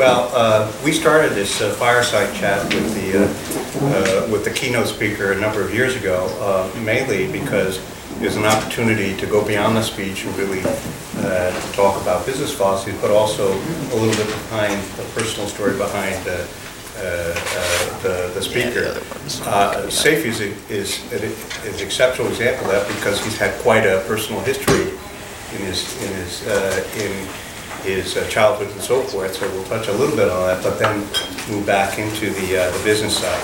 Well, 0.00 0.30
uh, 0.32 0.72
we 0.82 0.92
started 0.92 1.32
this 1.32 1.60
uh, 1.60 1.74
fireside 1.74 2.34
chat 2.34 2.64
with 2.72 2.94
the, 2.94 3.18
uh, 3.18 4.24
uh, 4.24 4.32
with 4.32 4.46
the 4.46 4.50
keynote 4.50 4.86
speaker 4.86 5.32
a 5.32 5.38
number 5.38 5.62
of 5.62 5.74
years 5.74 5.94
ago, 5.94 6.24
uh, 6.40 6.80
mainly 6.80 7.30
because 7.30 7.76
it 8.16 8.24
was 8.24 8.36
an 8.36 8.46
opportunity 8.46 9.14
to 9.18 9.26
go 9.26 9.46
beyond 9.46 9.76
the 9.76 9.82
speech 9.82 10.24
and 10.24 10.34
really 10.38 10.62
uh, 11.18 11.50
talk 11.72 12.00
about 12.00 12.24
business 12.24 12.50
philosophy, 12.50 12.96
but 13.02 13.10
also 13.10 13.52
a 13.52 13.96
little 14.00 14.16
bit 14.16 14.26
behind, 14.26 14.82
the 14.96 15.02
personal 15.12 15.46
story 15.46 15.76
behind 15.76 16.16
uh, 16.26 16.46
uh, 16.96 17.04
uh, 17.04 18.02
the 18.02 18.32
the 18.34 18.40
speaker. 18.40 18.98
Uh, 19.44 19.84
Seifi 19.88 20.28
is, 20.28 20.40
is 20.40 21.12
is 21.12 21.74
an 21.78 21.86
exceptional 21.86 22.26
example 22.28 22.64
of 22.64 22.72
that 22.72 22.88
because 22.96 23.22
he's 23.22 23.36
had 23.36 23.52
quite 23.60 23.84
a 23.84 24.02
personal 24.08 24.40
history 24.40 24.96
in 25.52 25.66
his, 25.66 26.02
in 26.02 26.14
his, 26.14 26.46
uh, 26.46 26.84
in 26.96 27.49
his 27.82 28.16
uh, 28.16 28.26
childhood 28.28 28.70
and 28.72 28.80
so 28.80 29.02
forth, 29.02 29.34
so 29.36 29.48
we'll 29.50 29.64
touch 29.64 29.88
a 29.88 29.92
little 29.92 30.16
bit 30.16 30.28
on 30.28 30.46
that, 30.46 30.62
but 30.62 30.78
then 30.78 31.00
move 31.50 31.64
back 31.66 31.98
into 31.98 32.30
the, 32.30 32.62
uh, 32.62 32.70
the 32.76 32.84
business 32.84 33.18
side. 33.18 33.42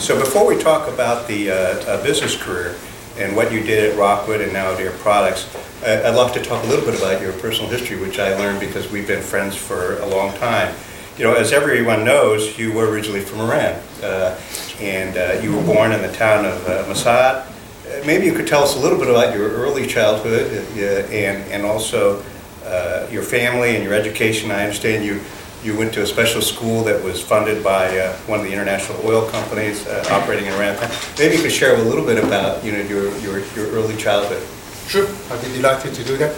So 0.00 0.18
before 0.18 0.46
we 0.46 0.56
talk 0.60 0.88
about 0.92 1.26
the 1.28 1.50
uh, 1.50 1.54
uh, 1.54 2.02
business 2.02 2.36
career 2.36 2.74
and 3.16 3.36
what 3.36 3.52
you 3.52 3.60
did 3.62 3.92
at 3.92 3.98
Rockwood 3.98 4.40
and 4.40 4.52
now 4.52 4.72
at 4.72 4.80
Air 4.80 4.90
Products, 4.92 5.48
I- 5.84 6.02
I'd 6.08 6.14
love 6.16 6.32
to 6.34 6.42
talk 6.42 6.62
a 6.64 6.66
little 6.66 6.84
bit 6.84 6.98
about 7.00 7.20
your 7.22 7.32
personal 7.34 7.70
history, 7.70 7.96
which 7.96 8.18
I 8.18 8.36
learned 8.36 8.58
because 8.60 8.90
we've 8.90 9.06
been 9.06 9.22
friends 9.22 9.54
for 9.56 9.98
a 10.00 10.06
long 10.06 10.32
time. 10.38 10.74
You 11.16 11.24
know, 11.24 11.34
as 11.34 11.52
everyone 11.52 12.04
knows, 12.04 12.58
you 12.58 12.72
were 12.72 12.88
originally 12.90 13.20
from 13.20 13.40
Iran, 13.42 13.80
uh, 14.02 14.36
and 14.80 15.16
uh, 15.16 15.40
you 15.40 15.54
were 15.54 15.62
born 15.62 15.92
in 15.92 16.02
the 16.02 16.12
town 16.12 16.44
of 16.44 16.66
uh, 16.68 16.84
Mashhad. 16.86 17.46
Uh, 17.46 18.04
Maybe 18.04 18.26
you 18.26 18.32
could 18.32 18.48
tell 18.48 18.64
us 18.64 18.74
a 18.74 18.80
little 18.80 18.98
bit 18.98 19.08
about 19.08 19.32
your 19.36 19.48
early 19.50 19.86
childhood 19.86 20.50
uh, 20.76 20.80
and, 21.14 21.44
and 21.52 21.64
also 21.64 22.20
uh, 22.64 23.06
your 23.10 23.22
family 23.22 23.74
and 23.76 23.84
your 23.84 23.94
education. 23.94 24.50
I 24.50 24.62
understand 24.62 25.04
you, 25.04 25.20
you 25.62 25.76
went 25.76 25.92
to 25.94 26.02
a 26.02 26.06
special 26.06 26.42
school 26.42 26.84
that 26.84 27.02
was 27.02 27.22
funded 27.22 27.62
by 27.62 27.98
uh, 27.98 28.12
one 28.26 28.40
of 28.40 28.46
the 28.46 28.52
international 28.52 29.00
oil 29.06 29.28
companies 29.30 29.86
uh, 29.86 30.04
operating 30.10 30.46
in 30.46 30.52
Iran. 30.54 30.76
Maybe 31.18 31.36
you 31.36 31.42
could 31.42 31.52
share 31.52 31.76
a 31.76 31.82
little 31.82 32.04
bit 32.04 32.22
about, 32.22 32.64
you 32.64 32.72
know, 32.72 32.80
your, 32.80 33.16
your, 33.18 33.38
your 33.54 33.66
early 33.68 33.96
childhood. 33.96 34.42
Sure, 34.88 35.06
I'd 35.30 35.42
be 35.42 35.48
delighted 35.52 35.94
to 35.94 36.04
do 36.04 36.16
that. 36.18 36.36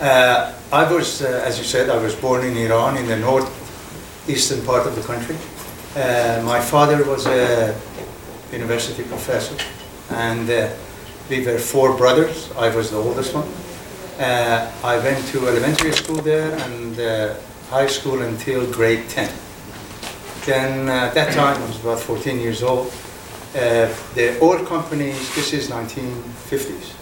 Uh, 0.00 0.52
I 0.72 0.92
was, 0.92 1.22
uh, 1.22 1.42
as 1.46 1.58
you 1.58 1.64
said, 1.64 1.88
I 1.88 1.96
was 2.02 2.14
born 2.16 2.44
in 2.44 2.56
Iran, 2.56 2.96
in 2.96 3.06
the 3.06 3.16
northeastern 3.16 4.64
part 4.66 4.86
of 4.86 4.96
the 4.96 5.02
country. 5.02 5.36
Uh, 5.96 6.42
my 6.44 6.60
father 6.60 7.04
was 7.04 7.26
a 7.26 7.72
university 8.50 9.04
professor, 9.04 9.56
and 10.10 10.50
uh, 10.50 10.68
we 11.30 11.46
were 11.46 11.58
four 11.58 11.96
brothers. 11.96 12.50
I 12.56 12.74
was 12.74 12.90
the 12.90 12.96
oldest 12.96 13.34
one. 13.34 13.48
Uh, 14.18 14.70
I 14.84 14.96
went 14.98 15.26
to 15.28 15.48
elementary 15.48 15.90
school 15.90 16.22
there 16.22 16.52
and 16.52 17.00
uh, 17.00 17.34
high 17.68 17.88
school 17.88 18.22
until 18.22 18.64
grade 18.72 19.08
10. 19.08 19.28
Then 20.46 20.88
uh, 20.88 21.06
at 21.06 21.14
that 21.14 21.32
time, 21.32 21.60
I 21.60 21.66
was 21.66 21.80
about 21.80 21.98
14 21.98 22.38
years 22.38 22.62
old. 22.62 22.92
Uh, 23.56 23.92
the 24.14 24.38
oil 24.40 24.64
companies, 24.64 25.34
this 25.34 25.52
is 25.52 25.68
1950s. 25.68 26.94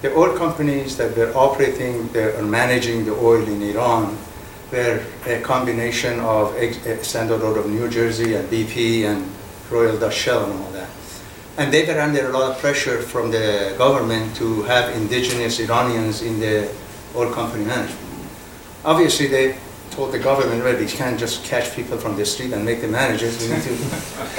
The 0.00 0.14
oil 0.16 0.34
companies 0.34 0.96
that 0.96 1.14
were 1.14 1.30
operating 1.36 2.08
or 2.16 2.42
managing 2.42 3.04
the 3.04 3.12
oil 3.12 3.46
in 3.46 3.60
Iran 3.60 4.16
were 4.72 5.04
a 5.26 5.42
combination 5.42 6.20
of 6.20 6.56
eh, 6.56 7.02
Standard 7.02 7.42
Oil 7.42 7.58
of 7.58 7.66
New 7.68 7.90
Jersey 7.90 8.34
and 8.34 8.48
BP 8.48 9.04
and 9.04 9.30
Royal 9.70 9.98
Dutch 9.98 10.14
Shell 10.14 10.50
and 10.50 10.58
all 10.58 10.70
that. 10.70 10.88
And 11.60 11.70
they 11.70 11.84
were 11.84 12.00
under 12.00 12.26
a 12.26 12.32
lot 12.32 12.50
of 12.50 12.58
pressure 12.58 13.02
from 13.02 13.30
the 13.30 13.74
government 13.76 14.34
to 14.36 14.62
have 14.62 14.96
indigenous 14.96 15.60
Iranians 15.60 16.22
in 16.22 16.40
the 16.40 16.74
oil 17.14 17.30
company 17.30 17.66
management. 17.66 18.00
Obviously, 18.82 19.26
they 19.26 19.58
told 19.90 20.12
the 20.12 20.18
government, 20.18 20.64
well, 20.64 20.78
we 20.78 20.86
can't 20.86 21.20
just 21.20 21.44
catch 21.44 21.76
people 21.76 21.98
from 21.98 22.16
the 22.16 22.24
street 22.24 22.54
and 22.54 22.64
make 22.64 22.80
them 22.80 22.92
managers. 22.92 23.38
We 23.42 23.52
need 23.52 23.62
to 23.64 23.76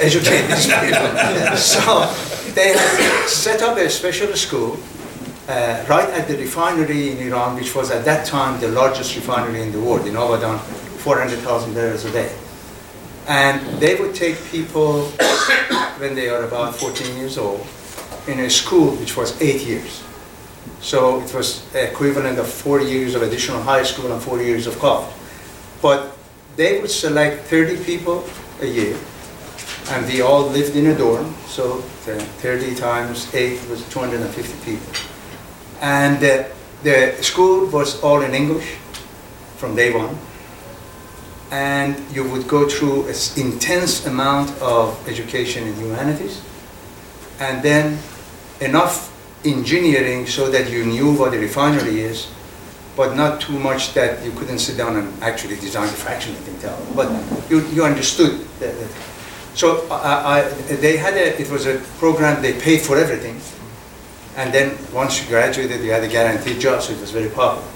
educate 0.00 0.48
these 0.48 0.66
people. 0.66 1.56
so 1.56 2.12
they 2.54 2.74
set 3.28 3.62
up 3.62 3.78
a 3.78 3.88
special 3.88 4.34
school 4.34 4.76
uh, 5.46 5.84
right 5.88 6.08
at 6.18 6.26
the 6.26 6.36
refinery 6.36 7.12
in 7.12 7.18
Iran, 7.18 7.54
which 7.54 7.72
was 7.76 7.92
at 7.92 8.04
that 8.04 8.26
time 8.26 8.60
the 8.60 8.66
largest 8.66 9.14
refinery 9.14 9.62
in 9.62 9.70
the 9.70 9.80
world, 9.80 10.08
in 10.08 10.16
Abadan, 10.16 10.58
400,000 10.58 11.72
barrels 11.72 12.04
a 12.04 12.10
day. 12.10 12.34
And 13.28 13.60
they 13.80 13.94
would 13.94 14.14
take 14.14 14.36
people 14.46 15.02
when 15.98 16.14
they 16.14 16.28
are 16.28 16.44
about 16.44 16.74
14 16.76 17.16
years 17.16 17.38
old 17.38 17.66
in 18.26 18.40
a 18.40 18.50
school 18.50 18.96
which 18.96 19.16
was 19.16 19.40
eight 19.40 19.62
years. 19.62 20.02
So 20.80 21.20
it 21.20 21.32
was 21.32 21.62
equivalent 21.74 22.38
of 22.38 22.48
four 22.48 22.80
years 22.80 23.14
of 23.14 23.22
additional 23.22 23.62
high 23.62 23.84
school 23.84 24.12
and 24.12 24.20
four 24.20 24.42
years 24.42 24.66
of 24.66 24.78
college. 24.78 25.12
But 25.80 26.16
they 26.56 26.80
would 26.80 26.90
select 26.90 27.46
30 27.46 27.84
people 27.84 28.24
a 28.60 28.66
year, 28.66 28.96
and 29.90 30.06
we 30.06 30.20
all 30.20 30.46
lived 30.48 30.76
in 30.76 30.86
a 30.86 30.96
dorm, 30.96 31.34
so 31.46 31.80
30 31.80 32.74
times 32.74 33.32
8 33.34 33.68
was 33.70 33.88
250 33.88 34.64
people. 34.64 34.92
And 35.80 36.22
uh, 36.22 36.44
the 36.82 37.16
school 37.22 37.66
was 37.66 38.00
all 38.02 38.22
in 38.22 38.34
English 38.34 38.76
from 39.56 39.74
day 39.74 39.92
one. 39.92 40.16
And 41.52 41.94
you 42.10 42.24
would 42.30 42.48
go 42.48 42.66
through 42.66 43.08
an 43.08 43.14
intense 43.36 44.06
amount 44.06 44.50
of 44.62 44.96
education 45.06 45.68
in 45.68 45.74
humanities, 45.76 46.40
and 47.40 47.62
then 47.62 47.98
enough 48.60 49.12
engineering 49.44 50.26
so 50.26 50.50
that 50.50 50.70
you 50.70 50.86
knew 50.86 51.12
what 51.12 51.34
a 51.34 51.38
refinery 51.38 52.00
is, 52.00 52.28
but 52.96 53.16
not 53.16 53.40
too 53.40 53.58
much 53.58 53.92
that 53.92 54.24
you 54.24 54.32
couldn't 54.32 54.60
sit 54.60 54.78
down 54.78 54.96
and 54.96 55.22
actually 55.22 55.56
design 55.56 55.88
the 55.88 55.94
fractionating 55.94 56.58
tower. 56.60 56.80
But 56.96 57.50
you, 57.50 57.60
you 57.68 57.84
understood 57.84 58.40
that. 58.60 58.74
So 59.54 59.86
I, 59.90 60.40
I, 60.40 60.48
they 60.76 60.96
had 60.96 61.14
a, 61.14 61.38
it 61.38 61.50
was 61.50 61.66
a 61.66 61.78
program, 61.98 62.40
they 62.40 62.58
paid 62.58 62.80
for 62.80 62.96
everything. 62.96 63.40
And 64.36 64.54
then 64.54 64.78
once 64.92 65.20
you 65.20 65.28
graduated, 65.28 65.82
you 65.82 65.90
had 65.90 66.02
a 66.02 66.08
guaranteed 66.08 66.60
job, 66.60 66.80
so 66.80 66.94
it 66.94 67.00
was 67.00 67.10
very 67.10 67.28
popular. 67.28 67.68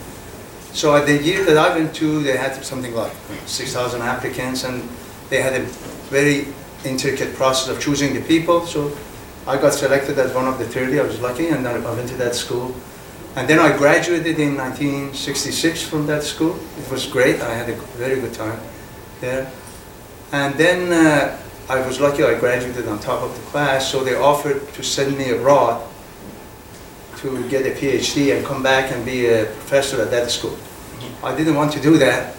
So 0.76 0.94
at 0.94 1.06
the 1.06 1.16
year 1.16 1.42
that 1.47 1.56
I 1.56 1.75
went 1.75 1.94
to, 1.94 2.22
they 2.22 2.37
had 2.37 2.62
something 2.62 2.94
like 2.94 3.10
6,000 3.47 4.03
applicants, 4.03 4.64
and 4.64 4.87
they 5.31 5.41
had 5.41 5.54
a 5.54 5.64
very 6.12 6.48
intricate 6.84 7.34
process 7.34 7.75
of 7.75 7.81
choosing 7.81 8.12
the 8.12 8.20
people. 8.20 8.66
So 8.66 8.94
I 9.47 9.56
got 9.56 9.72
selected 9.72 10.19
as 10.19 10.34
one 10.34 10.47
of 10.47 10.59
the 10.59 10.66
30. 10.66 11.00
I 11.00 11.03
was 11.04 11.19
lucky, 11.22 11.48
and 11.48 11.64
then 11.64 11.82
I 11.82 11.94
went 11.94 12.10
to 12.10 12.16
that 12.19 12.34
school. 12.34 12.76
And 13.37 13.48
then 13.48 13.59
I 13.59 13.75
graduated 13.75 14.38
in 14.38 14.54
1966 14.54 15.82
from 15.82 16.06
that 16.09 16.22
school. 16.22 16.54
It 16.78 16.91
was 16.91 17.06
great. 17.06 17.41
I 17.41 17.54
had 17.54 17.70
a 17.70 17.76
very 17.97 18.20
good 18.20 18.34
time 18.34 18.60
there. 19.22 19.50
And 20.32 20.56
then 20.56 20.93
uh, 20.93 21.38
I 21.70 21.87
was 21.87 22.00
lucky. 22.00 22.22
I 22.22 22.38
graduated 22.38 22.87
on 22.87 22.98
top 22.98 23.22
of 23.22 23.34
the 23.34 23.43
class, 23.50 23.91
so 23.91 24.04
they 24.04 24.14
offered 24.14 24.60
to 24.75 24.82
send 24.82 25.16
me 25.16 25.31
abroad 25.31 25.86
to 27.19 27.49
get 27.49 27.66
a 27.66 27.71
PhD 27.71 28.37
and 28.37 28.44
come 28.44 28.62
back 28.62 28.93
and 28.93 29.04
be 29.04 29.27
a 29.27 29.44
professor 29.44 30.00
at 30.03 30.10
that 30.10 30.31
school. 30.31 30.56
I 31.22 31.34
didn't 31.37 31.54
want 31.54 31.72
to 31.72 31.81
do 31.81 31.99
that 31.99 32.34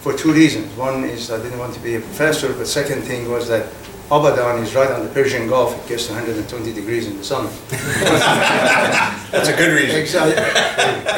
for 0.00 0.12
two 0.12 0.32
reasons. 0.32 0.74
One 0.76 1.04
is 1.04 1.30
I 1.30 1.42
didn't 1.42 1.58
want 1.58 1.74
to 1.74 1.80
be 1.80 1.96
a 1.96 2.00
professor, 2.00 2.52
but 2.52 2.66
second 2.66 3.02
thing 3.02 3.30
was 3.30 3.48
that 3.48 3.66
Abadan 4.10 4.62
is 4.62 4.74
right 4.74 4.90
on 4.90 5.04
the 5.04 5.12
Persian 5.12 5.48
Gulf. 5.48 5.76
It 5.84 5.88
gets 5.88 6.08
120 6.08 6.72
degrees 6.72 7.06
in 7.06 7.18
the 7.18 7.24
summer. 7.24 7.50
That's 9.30 9.48
a 9.48 9.56
good 9.56 9.74
reason. 9.74 10.00
Exciting, 10.00 10.42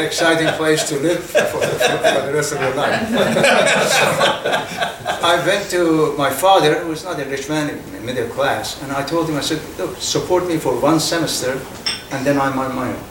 exciting 0.05 0.49
place 0.55 0.89
to 0.89 0.99
live 0.99 1.23
for, 1.23 1.45
for, 1.45 1.61
for 1.61 2.27
the 2.27 2.33
rest 2.35 2.53
of 2.53 2.61
your 2.61 2.75
life. 2.75 3.01
I 5.23 5.47
went 5.47 5.71
to 5.71 6.15
my 6.17 6.31
father, 6.31 6.81
who 6.81 6.89
was 6.89 7.05
not 7.05 7.21
a 7.21 7.25
rich 7.27 7.49
man, 7.49 7.79
middle 8.05 8.29
class, 8.29 8.83
and 8.83 8.91
I 8.91 9.05
told 9.05 9.29
him, 9.29 9.37
I 9.37 9.41
said, 9.43 9.61
look, 9.79 9.97
support 9.99 10.49
me 10.49 10.57
for 10.57 10.75
one 10.81 10.99
semester, 10.99 11.61
and 12.13 12.27
then 12.27 12.41
I'm 12.41 12.59
on 12.59 12.75
my 12.75 12.89
own. 12.93 13.05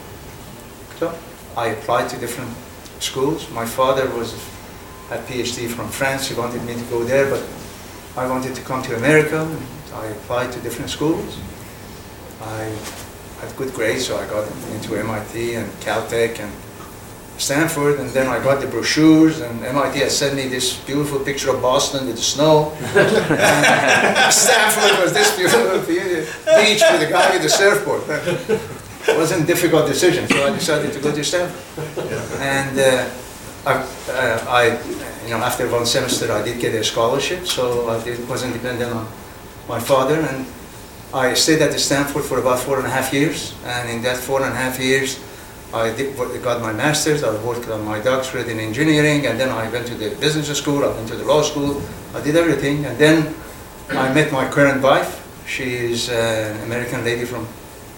So 0.98 1.18
I 1.56 1.68
applied 1.68 2.10
to 2.10 2.18
different 2.18 2.54
schools. 3.00 3.50
My 3.52 3.66
father 3.66 4.10
was 4.12 4.34
had 5.10 5.26
PhD 5.26 5.68
from 5.68 5.90
France. 5.90 6.28
He 6.28 6.36
wanted 6.36 6.64
me 6.64 6.76
to 6.76 6.86
go 6.86 7.04
there, 7.04 7.30
but 7.30 7.44
I 8.16 8.28
wanted 8.28 8.54
to 8.56 8.62
come 8.62 8.84
to 8.84 8.96
America. 8.96 9.48
I 9.94 10.06
applied 10.08 10.52
to 10.52 10.60
different 10.60 10.92
schools. 10.92 11.40
I 12.42 12.72
had 13.42 13.56
good 13.58 13.74
grades, 13.74 14.06
so 14.06 14.18
I 14.18 14.28
got 14.28 14.48
into 14.74 14.96
MIT 14.96 15.56
and 15.56 15.72
Caltech 15.82 16.40
and 16.40 16.52
Stanford, 17.40 18.00
and 18.00 18.10
then 18.12 18.28
I 18.28 18.44
got 18.44 18.62
the 18.62 18.68
brochures, 18.68 19.40
and 19.40 19.64
MIT 19.64 20.00
had 20.00 20.12
sent 20.12 20.36
me 20.36 20.48
this 20.48 20.78
beautiful 20.86 21.20
picture 21.20 21.50
of 21.56 21.62
Boston 21.62 22.06
with 22.06 22.18
the 22.18 22.22
snow. 22.22 22.72
Stanford 24.30 25.00
was 25.02 25.14
this 25.14 25.36
beautiful 25.38 25.80
beach 25.88 26.84
with 26.92 27.02
a 27.02 27.10
guy 27.10 27.32
with 27.34 27.46
a 27.46 27.50
surfboard. 27.50 28.04
It 29.08 29.18
wasn't 29.18 29.44
a 29.44 29.48
difficult 29.48 29.88
decision, 29.88 30.28
so 30.28 30.46
I 30.46 30.52
decided 30.52 30.94
to 30.94 31.00
go 31.00 31.12
to 31.12 31.24
Stanford. 31.24 31.98
And 32.40 32.80
uh, 32.80 33.10
I, 33.66 33.74
uh, 33.74 34.46
I, 34.48 34.64
you 35.24 35.32
know, 35.32 35.38
after 35.38 35.68
one 35.70 35.86
semester, 35.86 36.32
I 36.32 36.44
did 36.44 36.60
get 36.60 36.74
a 36.76 36.84
scholarship, 36.84 37.48
so 37.48 37.90
I 37.90 38.04
did, 38.04 38.28
wasn't 38.28 38.54
dependent 38.54 38.94
on 38.94 39.08
my 39.68 39.80
father, 39.80 40.16
and 40.16 40.46
I 41.14 41.34
stayed 41.34 41.62
at 41.62 41.78
Stanford 41.80 42.24
for 42.24 42.40
about 42.40 42.60
four 42.60 42.78
and 42.78 42.86
a 42.86 42.90
half 42.90 43.14
years, 43.14 43.56
and 43.66 43.90
in 43.90 44.02
that 44.04 44.18
four 44.18 44.44
and 44.44 44.54
a 44.54 44.56
half 44.56 44.80
years, 44.80 45.20
I 45.74 45.94
did, 45.96 46.16
got 46.44 46.62
my 46.62 46.74
master's, 46.74 47.24
I 47.24 47.32
worked 47.44 47.70
on 47.70 47.86
my 47.86 48.00
doctorate 48.00 48.48
in 48.48 48.60
engineering, 48.60 49.28
and 49.28 49.40
then 49.40 49.50
I 49.50 49.70
went 49.70 49.88
to 49.88 49.96
the 49.96 50.10
business 50.16 50.56
school, 50.58 50.84
I 50.84 50.88
went 50.88 51.08
to 51.10 51.16
the 51.16 51.26
law 51.26 51.42
school, 51.42 51.82
I 52.14 52.22
did 52.22 52.36
everything, 52.36 52.86
and 52.86 52.98
then 52.98 53.34
I 53.90 54.14
met 54.14 54.32
my 54.32 54.48
current 54.50 54.82
wife. 54.82 55.26
She 55.48 55.76
is 55.76 56.10
uh, 56.10 56.56
an 56.56 56.64
American 56.64 57.04
lady 57.04 57.26
from 57.26 57.48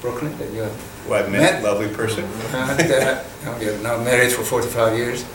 Brooklyn 0.02 0.38
that 0.38 0.52
you 0.52 0.62
have 0.62 0.91
Well, 1.08 1.26
I 1.26 1.30
met, 1.30 1.64
lovely 1.64 1.90
person. 1.90 2.24
are 2.54 3.84
now 3.84 3.98
married 4.04 4.32
for 4.32 4.44
45 4.44 4.98
years. 4.98 5.26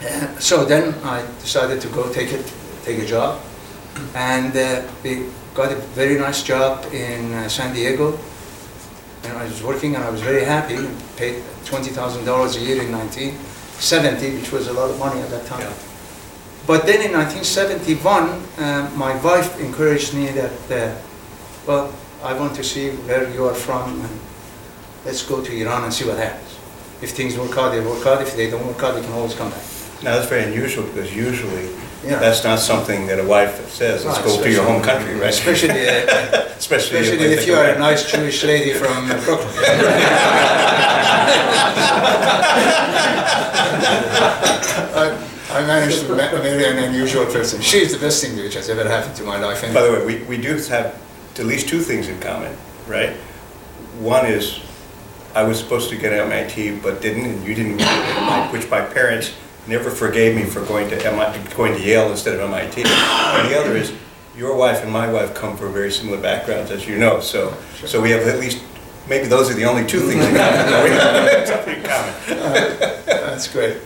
And 0.00 0.40
so 0.40 0.64
then 0.64 0.94
I 1.04 1.26
decided 1.40 1.80
to 1.80 1.88
go 1.88 2.12
take 2.12 2.32
it, 2.32 2.52
take 2.84 2.98
a 3.00 3.06
job, 3.06 3.40
and 4.14 4.56
uh, 4.56 4.82
we 5.02 5.26
got 5.54 5.72
a 5.72 5.76
very 5.94 6.16
nice 6.18 6.42
job 6.42 6.84
in 6.92 7.32
uh, 7.34 7.48
San 7.48 7.74
Diego. 7.74 8.18
And 9.24 9.36
I 9.36 9.44
was 9.44 9.62
working, 9.62 9.96
and 9.96 10.04
I 10.04 10.10
was 10.10 10.22
very 10.22 10.44
happy. 10.44 10.78
Paid 11.16 11.42
twenty 11.64 11.90
thousand 11.90 12.24
dollars 12.24 12.56
a 12.56 12.60
year 12.60 12.80
in 12.80 12.92
1970, 12.92 14.38
which 14.38 14.52
was 14.52 14.68
a 14.68 14.72
lot 14.72 14.90
of 14.90 14.98
money 14.98 15.20
at 15.20 15.30
that 15.30 15.44
time. 15.46 15.60
Yeah. 15.60 15.74
But 16.68 16.86
then 16.86 17.00
in 17.00 17.12
1971, 17.12 18.28
uh, 18.58 18.90
my 18.94 19.16
wife 19.22 19.58
encouraged 19.58 20.12
me 20.14 20.26
that, 20.32 20.70
uh, 20.70 20.94
well, 21.66 21.94
I 22.22 22.34
want 22.34 22.54
to 22.56 22.62
see 22.62 22.90
where 23.08 23.28
you 23.32 23.46
are 23.46 23.54
from, 23.54 24.00
and 24.02 24.20
let's 25.08 25.22
go 25.24 25.42
to 25.42 25.50
Iran 25.62 25.84
and 25.84 25.92
see 25.92 26.04
what 26.04 26.18
happens. 26.18 26.50
If 27.00 27.12
things 27.12 27.38
work 27.38 27.56
out, 27.56 27.72
they 27.72 27.80
work 27.80 28.04
out. 28.06 28.20
If 28.20 28.36
they 28.36 28.50
don't 28.50 28.66
work 28.66 28.82
out, 28.82 28.94
they 28.94 29.00
can 29.00 29.12
always 29.12 29.34
come 29.34 29.50
back. 29.50 29.64
Now, 30.02 30.16
that's 30.16 30.28
very 30.28 30.44
unusual 30.44 30.84
because 30.84 31.16
usually 31.16 31.70
Yeah. 32.04 32.20
that's 32.20 32.44
not 32.44 32.58
something 32.58 33.06
that 33.08 33.18
a 33.18 33.24
wife 33.24 33.54
says, 33.70 34.04
let's 34.04 34.20
go 34.20 34.42
to 34.42 34.50
your 34.50 34.64
home 34.64 34.82
country, 34.82 35.14
right? 35.14 35.30
Especially, 35.30 35.88
uh, 35.88 35.94
Especially 36.64 36.98
especially 37.04 37.32
if 37.38 37.46
you 37.46 37.54
are 37.54 37.68
a 37.76 37.78
nice 37.78 38.02
Jewish 38.12 38.44
lady 38.44 38.72
from 38.74 39.10
uh, 39.10 39.16
Brooklyn. 39.24 39.48
I 45.02 45.06
I 45.50 45.60
managed 45.66 46.00
to 46.06 46.14
marry 46.14 46.64
an 46.72 46.78
unusual 46.90 47.24
person. 47.36 47.62
She's 47.62 47.90
the 47.96 47.98
best 48.06 48.22
thing 48.22 48.36
which 48.36 48.54
has 48.60 48.68
ever 48.68 48.84
happened 48.94 49.16
to 49.16 49.24
my 49.24 49.38
life. 49.38 49.62
By 49.72 49.82
the 49.86 49.92
way, 49.94 50.02
we, 50.10 50.14
we 50.32 50.36
do 50.48 50.52
have 50.74 50.86
at 51.40 51.46
least 51.52 51.68
two 51.72 51.80
things 51.80 52.08
in 52.08 52.20
common, 52.20 52.52
right? 52.86 53.12
One 53.98 54.26
is, 54.26 54.60
I 55.34 55.42
was 55.42 55.58
supposed 55.58 55.90
to 55.90 55.96
get 55.96 56.12
MIT, 56.12 56.80
but 56.80 57.00
didn't, 57.00 57.26
and 57.26 57.46
you 57.46 57.54
didn't, 57.54 57.78
get 57.78 57.88
MIT, 57.88 58.52
which 58.52 58.70
my 58.70 58.80
parents 58.80 59.34
never 59.66 59.90
forgave 59.90 60.34
me 60.34 60.44
for 60.44 60.64
going 60.64 60.88
to 60.90 61.06
MIT, 61.06 61.54
going 61.54 61.74
to 61.74 61.82
Yale 61.82 62.10
instead 62.10 62.34
of 62.34 62.40
MIT. 62.40 62.82
And 62.82 63.48
the 63.48 63.58
other 63.58 63.76
is, 63.76 63.92
your 64.36 64.56
wife 64.56 64.82
and 64.82 64.92
my 64.92 65.10
wife 65.10 65.34
come 65.34 65.56
from 65.56 65.72
very 65.72 65.90
similar 65.90 66.20
backgrounds, 66.20 66.70
as 66.70 66.86
you 66.86 66.96
know, 66.96 67.20
so, 67.20 67.54
so 67.84 68.00
we 68.00 68.10
have 68.10 68.26
at 68.26 68.38
least, 68.38 68.62
maybe 69.08 69.26
those 69.26 69.50
are 69.50 69.54
the 69.54 69.64
only 69.64 69.84
two 69.84 70.00
things 70.00 70.24
in 70.24 70.34
common. 70.34 70.84
We 70.84 70.90
have 70.90 71.48
something 71.54 71.76
in 71.76 71.82
common. 71.82 72.14
That's 73.06 73.48
great. 73.52 73.78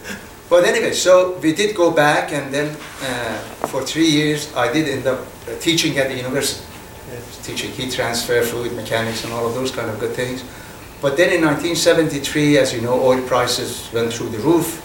But 0.52 0.64
anyway, 0.64 0.92
so 0.92 1.38
we 1.38 1.54
did 1.54 1.74
go 1.74 1.90
back, 1.90 2.32
and 2.32 2.52
then 2.52 2.76
uh, 3.00 3.38
for 3.68 3.82
three 3.82 4.06
years 4.06 4.54
I 4.54 4.70
did 4.70 4.86
end 4.86 5.06
up 5.06 5.20
uh, 5.48 5.58
teaching 5.60 5.96
at 5.96 6.08
the 6.08 6.16
university, 6.16 6.62
teaching 7.42 7.70
heat 7.70 7.90
transfer, 7.90 8.42
fluid 8.42 8.74
mechanics, 8.74 9.24
and 9.24 9.32
all 9.32 9.46
of 9.46 9.54
those 9.54 9.70
kind 9.70 9.88
of 9.88 9.98
good 9.98 10.12
things. 10.12 10.44
But 11.02 11.16
then 11.16 11.32
in 11.32 11.42
1973, 11.42 12.58
as 12.58 12.72
you 12.72 12.80
know, 12.80 12.94
oil 12.94 13.20
prices 13.26 13.90
went 13.92 14.12
through 14.12 14.28
the 14.28 14.38
roof, 14.38 14.78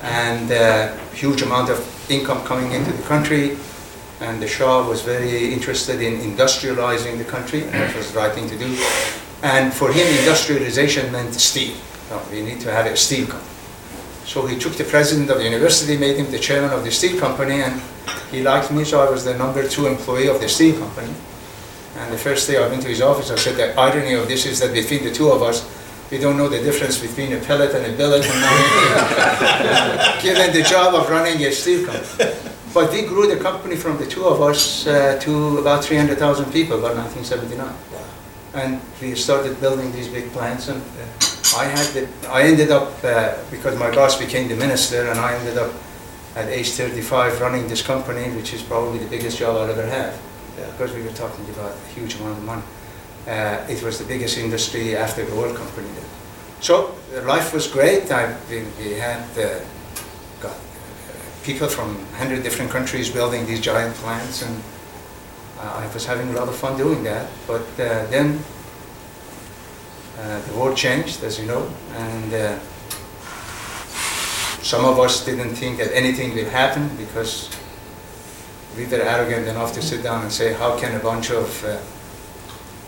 and 0.00 0.52
uh, 0.52 0.96
huge 1.12 1.42
amount 1.42 1.70
of 1.70 1.80
income 2.08 2.44
coming 2.44 2.70
into 2.70 2.92
the 2.92 3.02
country. 3.02 3.56
And 4.20 4.40
the 4.40 4.46
Shah 4.46 4.88
was 4.88 5.02
very 5.02 5.52
interested 5.52 6.00
in 6.00 6.20
industrializing 6.20 7.18
the 7.18 7.24
country, 7.24 7.64
and 7.64 7.72
that 7.72 7.96
was 7.96 8.12
the 8.12 8.18
right 8.18 8.32
thing 8.32 8.48
to 8.48 8.56
do. 8.56 8.78
And 9.42 9.74
for 9.74 9.90
him, 9.90 10.06
industrialization 10.18 11.10
meant 11.10 11.34
steel. 11.34 11.76
No, 12.10 12.22
we 12.30 12.42
need 12.42 12.60
to 12.60 12.70
have 12.70 12.86
a 12.86 12.96
steel 12.96 13.26
company. 13.26 13.50
So 14.24 14.46
he 14.46 14.56
took 14.56 14.74
the 14.74 14.84
president 14.84 15.30
of 15.30 15.38
the 15.38 15.44
university, 15.44 15.98
made 15.98 16.16
him 16.16 16.30
the 16.30 16.38
chairman 16.38 16.70
of 16.70 16.84
the 16.84 16.92
steel 16.92 17.18
company, 17.18 17.62
and 17.62 17.82
he 18.30 18.40
liked 18.42 18.70
me, 18.70 18.84
so 18.84 19.00
I 19.00 19.10
was 19.10 19.24
the 19.24 19.36
number 19.36 19.66
two 19.66 19.88
employee 19.88 20.28
of 20.28 20.40
the 20.40 20.48
steel 20.48 20.78
company. 20.78 21.12
And 21.98 22.12
the 22.12 22.18
first 22.18 22.46
day 22.46 22.62
I 22.62 22.68
went 22.68 22.82
to 22.82 22.88
his 22.88 23.00
office, 23.00 23.30
I 23.30 23.36
said, 23.36 23.56
the 23.56 23.78
irony 23.80 24.14
of 24.14 24.28
this 24.28 24.44
is 24.44 24.60
that 24.60 24.72
between 24.74 25.04
the 25.04 25.12
two 25.12 25.30
of 25.30 25.42
us, 25.42 25.64
we 26.10 26.18
don't 26.18 26.36
know 26.36 26.48
the 26.48 26.62
difference 26.62 26.98
between 27.00 27.32
a 27.32 27.40
pellet 27.40 27.74
and 27.74 27.86
a 27.92 27.96
billet, 27.96 28.24
and 28.24 30.22
given 30.22 30.52
the 30.52 30.62
job 30.62 30.94
of 30.94 31.08
running 31.08 31.42
a 31.42 31.50
steel 31.50 31.84
company. 31.86 32.30
But 32.72 32.92
we 32.92 33.02
grew 33.02 33.26
the 33.26 33.42
company 33.42 33.74
from 33.74 33.96
the 33.96 34.06
two 34.06 34.26
of 34.26 34.40
us 34.42 34.86
uh, 34.86 35.18
to 35.22 35.58
about 35.58 35.84
300,000 35.84 36.52
people 36.52 36.76
by 36.76 36.92
1979. 36.92 37.74
And 38.54 38.80
we 39.00 39.14
started 39.14 39.58
building 39.60 39.90
these 39.92 40.08
big 40.08 40.30
plants, 40.32 40.68
and 40.68 40.82
I 41.56 41.64
had 41.64 41.86
the, 41.94 42.08
I 42.28 42.42
ended 42.42 42.70
up, 42.70 43.02
uh, 43.02 43.34
because 43.50 43.78
my 43.78 43.90
boss 43.90 44.18
became 44.18 44.48
the 44.48 44.56
minister, 44.56 45.08
and 45.08 45.18
I 45.18 45.34
ended 45.34 45.56
up 45.56 45.72
at 46.36 46.48
age 46.48 46.70
35 46.72 47.40
running 47.40 47.66
this 47.66 47.80
company, 47.82 48.30
which 48.36 48.52
is 48.52 48.62
probably 48.62 48.98
the 48.98 49.08
biggest 49.08 49.38
job 49.38 49.56
I'll 49.56 49.70
ever 49.70 49.86
have. 49.86 50.20
Because 50.56 50.92
we 50.94 51.02
were 51.02 51.12
talking 51.12 51.44
about 51.50 51.72
a 51.72 51.88
huge 51.94 52.16
amount 52.16 52.38
of 52.38 52.44
money. 52.44 52.62
Uh, 53.26 53.64
it 53.68 53.82
was 53.82 53.98
the 53.98 54.04
biggest 54.04 54.38
industry 54.38 54.96
after 54.96 55.24
the 55.24 55.36
oil 55.36 55.52
company 55.54 55.88
did. 55.94 56.04
So 56.60 56.94
uh, 57.14 57.22
life 57.22 57.52
was 57.52 57.66
great. 57.66 58.10
I, 58.10 58.34
we, 58.48 58.64
we 58.78 58.92
had 58.94 59.22
uh, 59.36 59.60
got 60.40 60.52
uh, 60.52 60.56
people 61.42 61.68
from 61.68 61.96
100 61.96 62.42
different 62.42 62.70
countries 62.70 63.10
building 63.10 63.44
these 63.44 63.60
giant 63.60 63.94
plants, 63.96 64.42
and 64.42 64.62
uh, 65.58 65.82
I 65.82 65.92
was 65.92 66.06
having 66.06 66.28
a 66.30 66.32
lot 66.32 66.48
of 66.48 66.54
fun 66.54 66.78
doing 66.78 67.02
that. 67.04 67.28
But 67.46 67.64
then 67.76 68.40
the 70.16 70.54
world 70.56 70.76
changed, 70.76 71.22
as 71.24 71.38
you 71.38 71.46
know, 71.46 71.68
and 71.94 72.60
some 74.62 74.84
of 74.84 74.98
us 74.98 75.24
didn't 75.24 75.54
think 75.54 75.78
that 75.78 75.94
anything 75.94 76.34
would 76.34 76.48
happen 76.48 76.88
because 76.96 77.50
were 78.84 79.00
arrogant 79.00 79.48
enough 79.48 79.72
to 79.74 79.82
sit 79.82 80.02
down 80.02 80.22
and 80.22 80.30
say, 80.30 80.52
how 80.52 80.78
can 80.78 80.94
a 80.94 81.02
bunch 81.02 81.30
of 81.30 81.64
uh, 81.64 81.78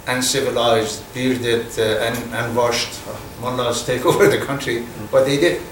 uncivilized, 0.06 1.02
bearded, 1.14 1.66
uh, 1.78 2.04
and 2.04 2.16
unwashed 2.34 3.00
mullahs 3.40 3.86
take 3.86 4.04
over 4.10 4.28
the 4.28 4.44
country? 4.44 4.84
But 5.10 5.24
they 5.24 5.38
did. 5.38 5.62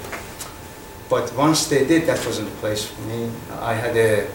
But 1.10 1.32
once 1.36 1.66
they 1.68 1.86
did, 1.86 2.06
that 2.06 2.24
wasn't 2.24 2.48
the 2.48 2.56
place 2.56 2.86
for 2.86 3.02
me. 3.02 3.30
I 3.60 3.74
had 3.74 3.96
a 3.96 4.26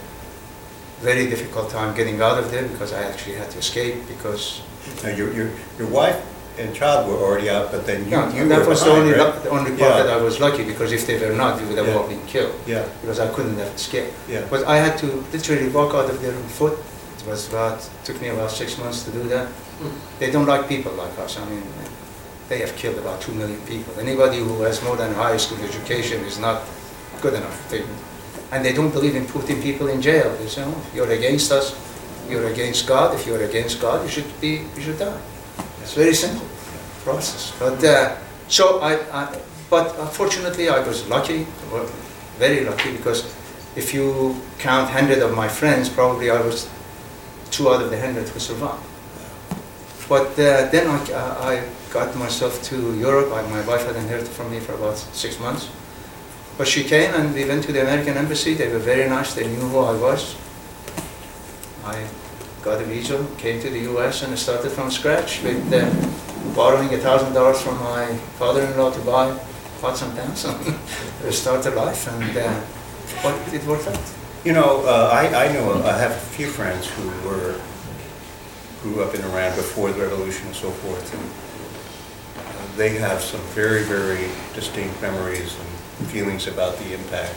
very 1.00 1.28
difficult 1.28 1.68
time 1.68 1.94
getting 1.96 2.22
out 2.22 2.38
of 2.38 2.50
there 2.50 2.66
because 2.68 2.92
I 2.92 3.02
actually 3.02 3.34
had 3.34 3.50
to 3.50 3.58
escape 3.58 3.96
because 4.06 4.62
Now, 5.02 5.10
your, 5.10 5.32
your, 5.32 5.50
your 5.78 5.88
wife 5.88 6.22
and 6.58 6.74
child 6.74 7.08
were 7.08 7.16
already 7.16 7.48
out, 7.50 7.70
but 7.72 7.86
then 7.86 8.04
you, 8.04 8.10
Yeah, 8.10 8.32
you 8.34 8.48
that 8.48 8.60
were 8.60 8.68
was 8.70 8.84
the 8.84 8.90
only, 8.90 9.12
right? 9.12 9.42
the 9.42 9.50
only 9.50 9.70
part 9.70 9.80
Yeah. 9.80 10.02
that 10.02 10.10
I 10.10 10.16
was 10.16 10.38
lucky, 10.40 10.64
because 10.64 10.92
if 10.92 11.06
they 11.06 11.16
were 11.18 11.34
not, 11.34 11.60
we 11.60 11.66
would 11.68 11.78
have 11.78 11.88
Yeah. 11.88 11.96
all 11.96 12.06
been 12.08 12.24
killed, 12.26 12.54
Yeah, 12.66 12.84
because 13.00 13.18
I 13.20 13.28
couldn't 13.28 13.58
have 13.58 13.72
escaped. 13.74 14.12
yeah. 14.28 14.42
But 14.50 14.66
I 14.66 14.76
had 14.76 14.98
to 14.98 15.06
literally 15.32 15.68
walk 15.68 15.94
out 15.94 16.08
of 16.10 16.20
there 16.22 16.34
on 16.34 16.42
foot. 16.60 16.76
It 17.18 17.26
was 17.30 17.48
about, 17.48 17.78
took 18.04 18.20
me 18.20 18.28
about 18.28 18.50
six 18.50 18.76
months 18.78 19.02
to 19.04 19.10
do 19.10 19.22
that. 19.34 19.46
Hmm. 19.80 19.88
They 20.18 20.30
don't 20.30 20.46
like 20.46 20.68
people 20.68 20.92
like 20.92 21.16
us. 21.24 21.36
I 21.38 21.44
mean, 21.50 21.62
they 22.48 22.58
have 22.58 22.74
killed 22.76 22.98
about 22.98 23.20
two 23.20 23.32
million 23.32 23.60
people. 23.66 23.92
Anybody 24.00 24.38
who 24.38 24.62
has 24.62 24.82
more 24.82 24.96
than 24.96 25.14
high 25.14 25.36
school 25.38 25.58
education 25.64 26.24
is 26.24 26.38
not 26.38 26.62
good 27.22 27.34
enough. 27.34 27.58
They, 27.70 27.82
and 28.50 28.64
they 28.64 28.72
don't 28.74 28.92
believe 28.92 29.16
in 29.16 29.24
putting 29.26 29.62
people 29.62 29.86
in 29.88 30.02
jail. 30.02 30.28
They 30.38 30.48
say, 30.48 30.62
oh, 30.66 30.76
you're 30.94 31.10
against 31.10 31.50
us, 31.52 31.74
you're 32.28 32.46
against 32.48 32.86
God. 32.86 33.14
If 33.14 33.26
you're 33.26 33.42
against 33.44 33.80
God, 33.80 34.02
you 34.04 34.08
should 34.10 34.28
be, 34.40 34.62
you 34.76 34.82
should 34.82 34.98
die. 34.98 35.16
It's 35.82 35.94
very 35.94 36.14
simple 36.14 36.46
process. 37.04 37.52
But 37.58 37.82
uh, 37.84 38.16
so 38.48 38.80
I, 38.80 38.94
I, 39.12 39.38
but 39.68 39.98
unfortunately, 39.98 40.68
I 40.68 40.80
was 40.86 41.06
lucky, 41.08 41.46
very 42.38 42.64
lucky, 42.64 42.92
because 42.92 43.24
if 43.76 43.92
you 43.92 44.36
count 44.58 44.90
hundred 44.90 45.18
of 45.18 45.34
my 45.34 45.48
friends, 45.48 45.88
probably 45.88 46.30
I 46.30 46.40
was 46.40 46.68
two 47.50 47.68
out 47.68 47.82
of 47.82 47.90
the 47.90 48.00
hundred 48.00 48.28
who 48.28 48.38
survived. 48.38 48.84
But 50.08 50.30
uh, 50.38 50.68
then 50.70 50.88
I, 50.88 50.98
I 51.50 51.64
got 51.90 52.14
myself 52.16 52.62
to 52.64 52.76
Europe. 52.98 53.32
I, 53.32 53.42
my 53.48 53.62
wife 53.66 53.86
hadn't 53.86 54.08
heard 54.08 54.26
from 54.26 54.50
me 54.50 54.60
for 54.60 54.74
about 54.74 54.98
six 54.98 55.38
months. 55.40 55.68
But 56.58 56.68
she 56.68 56.84
came 56.84 57.14
and 57.14 57.34
we 57.34 57.44
went 57.46 57.64
to 57.64 57.72
the 57.72 57.80
American 57.80 58.16
embassy. 58.16 58.54
They 58.54 58.68
were 58.68 58.78
very 58.78 59.08
nice. 59.08 59.34
They 59.34 59.46
knew 59.46 59.68
who 59.68 59.78
I 59.78 59.96
was. 59.96 60.36
I 61.84 62.06
got 62.62 62.80
a 62.80 62.84
visa, 62.84 63.26
came 63.38 63.60
to 63.60 63.70
the 63.70 63.80
US 63.92 64.22
and 64.22 64.38
started 64.38 64.70
from 64.70 64.90
scratch 64.90 65.42
with 65.42 65.72
uh, 65.72 66.54
borrowing 66.54 66.94
a 66.94 66.98
thousand 66.98 67.32
dollars 67.34 67.60
from 67.60 67.78
my 67.80 68.06
father-in-law 68.38 68.92
to 68.92 69.00
buy 69.00 69.36
pots 69.80 70.02
and 70.02 70.14
pans 70.16 70.44
and 70.44 71.34
start 71.34 71.66
a 71.66 71.70
life. 71.70 72.06
And 72.08 72.36
uh, 72.36 72.60
but 73.22 73.34
it 73.52 73.64
worked 73.66 73.88
out. 73.88 74.00
You 74.44 74.52
know, 74.52 74.84
uh, 74.86 75.10
I, 75.12 75.46
I 75.46 75.52
know, 75.52 75.82
I 75.84 75.96
have 75.98 76.12
a 76.12 76.24
few 76.36 76.48
friends 76.48 76.88
who 76.88 77.08
were, 77.28 77.60
grew 78.82 79.02
up 79.02 79.14
in 79.14 79.20
Iran 79.22 79.54
before 79.56 79.92
the 79.92 80.00
revolution 80.00 80.46
and 80.46 80.56
so 80.56 80.70
forth, 80.70 81.14
and 81.14 82.76
they 82.76 82.90
have 82.98 83.20
some 83.20 83.40
very, 83.54 83.82
very 83.84 84.28
distinct 84.54 85.00
memories 85.00 85.56
and 85.58 86.08
feelings 86.08 86.48
about 86.48 86.76
the 86.78 86.94
impact. 86.94 87.36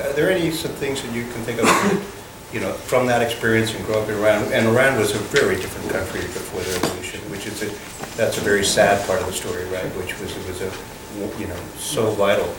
Are 0.00 0.12
there 0.12 0.30
any 0.30 0.50
some 0.50 0.72
things 0.72 1.02
that 1.02 1.12
you 1.12 1.24
can 1.24 1.42
think 1.42 1.60
of, 1.60 2.21
you 2.52 2.60
know, 2.60 2.72
from 2.72 3.06
that 3.06 3.22
experience 3.22 3.74
and 3.74 3.84
grow 3.86 4.02
up 4.02 4.08
in 4.08 4.14
Iran? 4.16 4.52
And 4.52 4.68
Iran 4.68 4.98
was 4.98 5.14
a 5.14 5.18
very 5.18 5.56
different 5.56 5.90
country 5.90 6.20
before 6.20 6.60
the 6.60 6.80
revolution, 6.80 7.20
which 7.30 7.46
is 7.46 7.62
a 7.62 7.92
that's 8.16 8.36
a 8.36 8.40
very 8.40 8.64
sad 8.64 9.06
part 9.06 9.20
of 9.20 9.26
the 9.26 9.32
story, 9.32 9.64
right? 9.66 9.86
Which 9.96 10.18
was, 10.20 10.36
it 10.36 10.46
was 10.46 10.60
a, 10.60 10.70
you 11.40 11.46
know, 11.46 11.56
so 11.76 12.10
vital. 12.10 12.54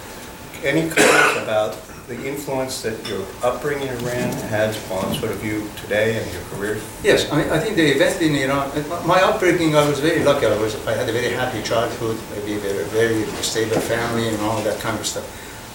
Any 0.63 0.89
comments 0.89 1.43
about 1.43 1.77
the 2.07 2.15
influence 2.27 2.81
that 2.81 3.07
your 3.07 3.23
upbringing 3.43 3.87
in 3.87 3.93
Iran 3.99 4.31
has 4.49 4.75
on 4.91 5.13
sort 5.15 5.31
of 5.31 5.43
you 5.45 5.69
today 5.77 6.21
and 6.21 6.33
your 6.33 6.41
career? 6.43 6.81
Yes, 7.03 7.31
I, 7.31 7.37
mean, 7.37 7.49
I 7.51 7.59
think 7.59 7.75
the 7.75 7.85
event 7.85 8.21
in 8.21 8.35
Iran, 8.35 8.71
my 9.05 9.21
upbringing, 9.21 9.75
I 9.75 9.87
was 9.87 9.99
very 9.99 10.23
lucky. 10.23 10.47
I 10.47 10.57
was, 10.57 10.75
I 10.87 10.93
had 10.93 11.07
a 11.07 11.13
very 11.13 11.33
happy 11.33 11.61
childhood, 11.61 12.17
maybe 12.31 12.55
a 12.55 12.83
very 12.85 13.25
stable 13.43 13.79
family 13.79 14.27
and 14.27 14.41
all 14.41 14.61
that 14.63 14.79
kind 14.79 14.99
of 14.99 15.05
stuff. 15.05 15.27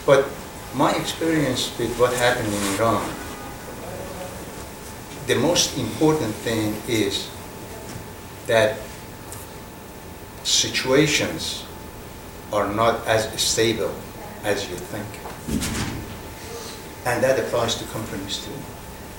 But 0.04 0.28
my 0.74 0.92
experience 0.96 1.76
with 1.78 1.96
what 1.98 2.12
happened 2.14 2.48
in 2.48 2.74
Iran, 2.74 3.08
the 5.28 5.36
most 5.36 5.76
important 5.76 6.34
thing 6.34 6.74
is 6.88 7.28
that 8.46 8.78
situations 10.42 11.64
are 12.50 12.72
not 12.72 13.06
as 13.06 13.28
stable 13.38 13.94
as 14.42 14.68
you 14.70 14.76
think. 14.76 15.06
And 17.04 17.22
that 17.22 17.38
applies 17.38 17.74
to 17.76 17.84
companies 17.92 18.42
too. 18.44 18.52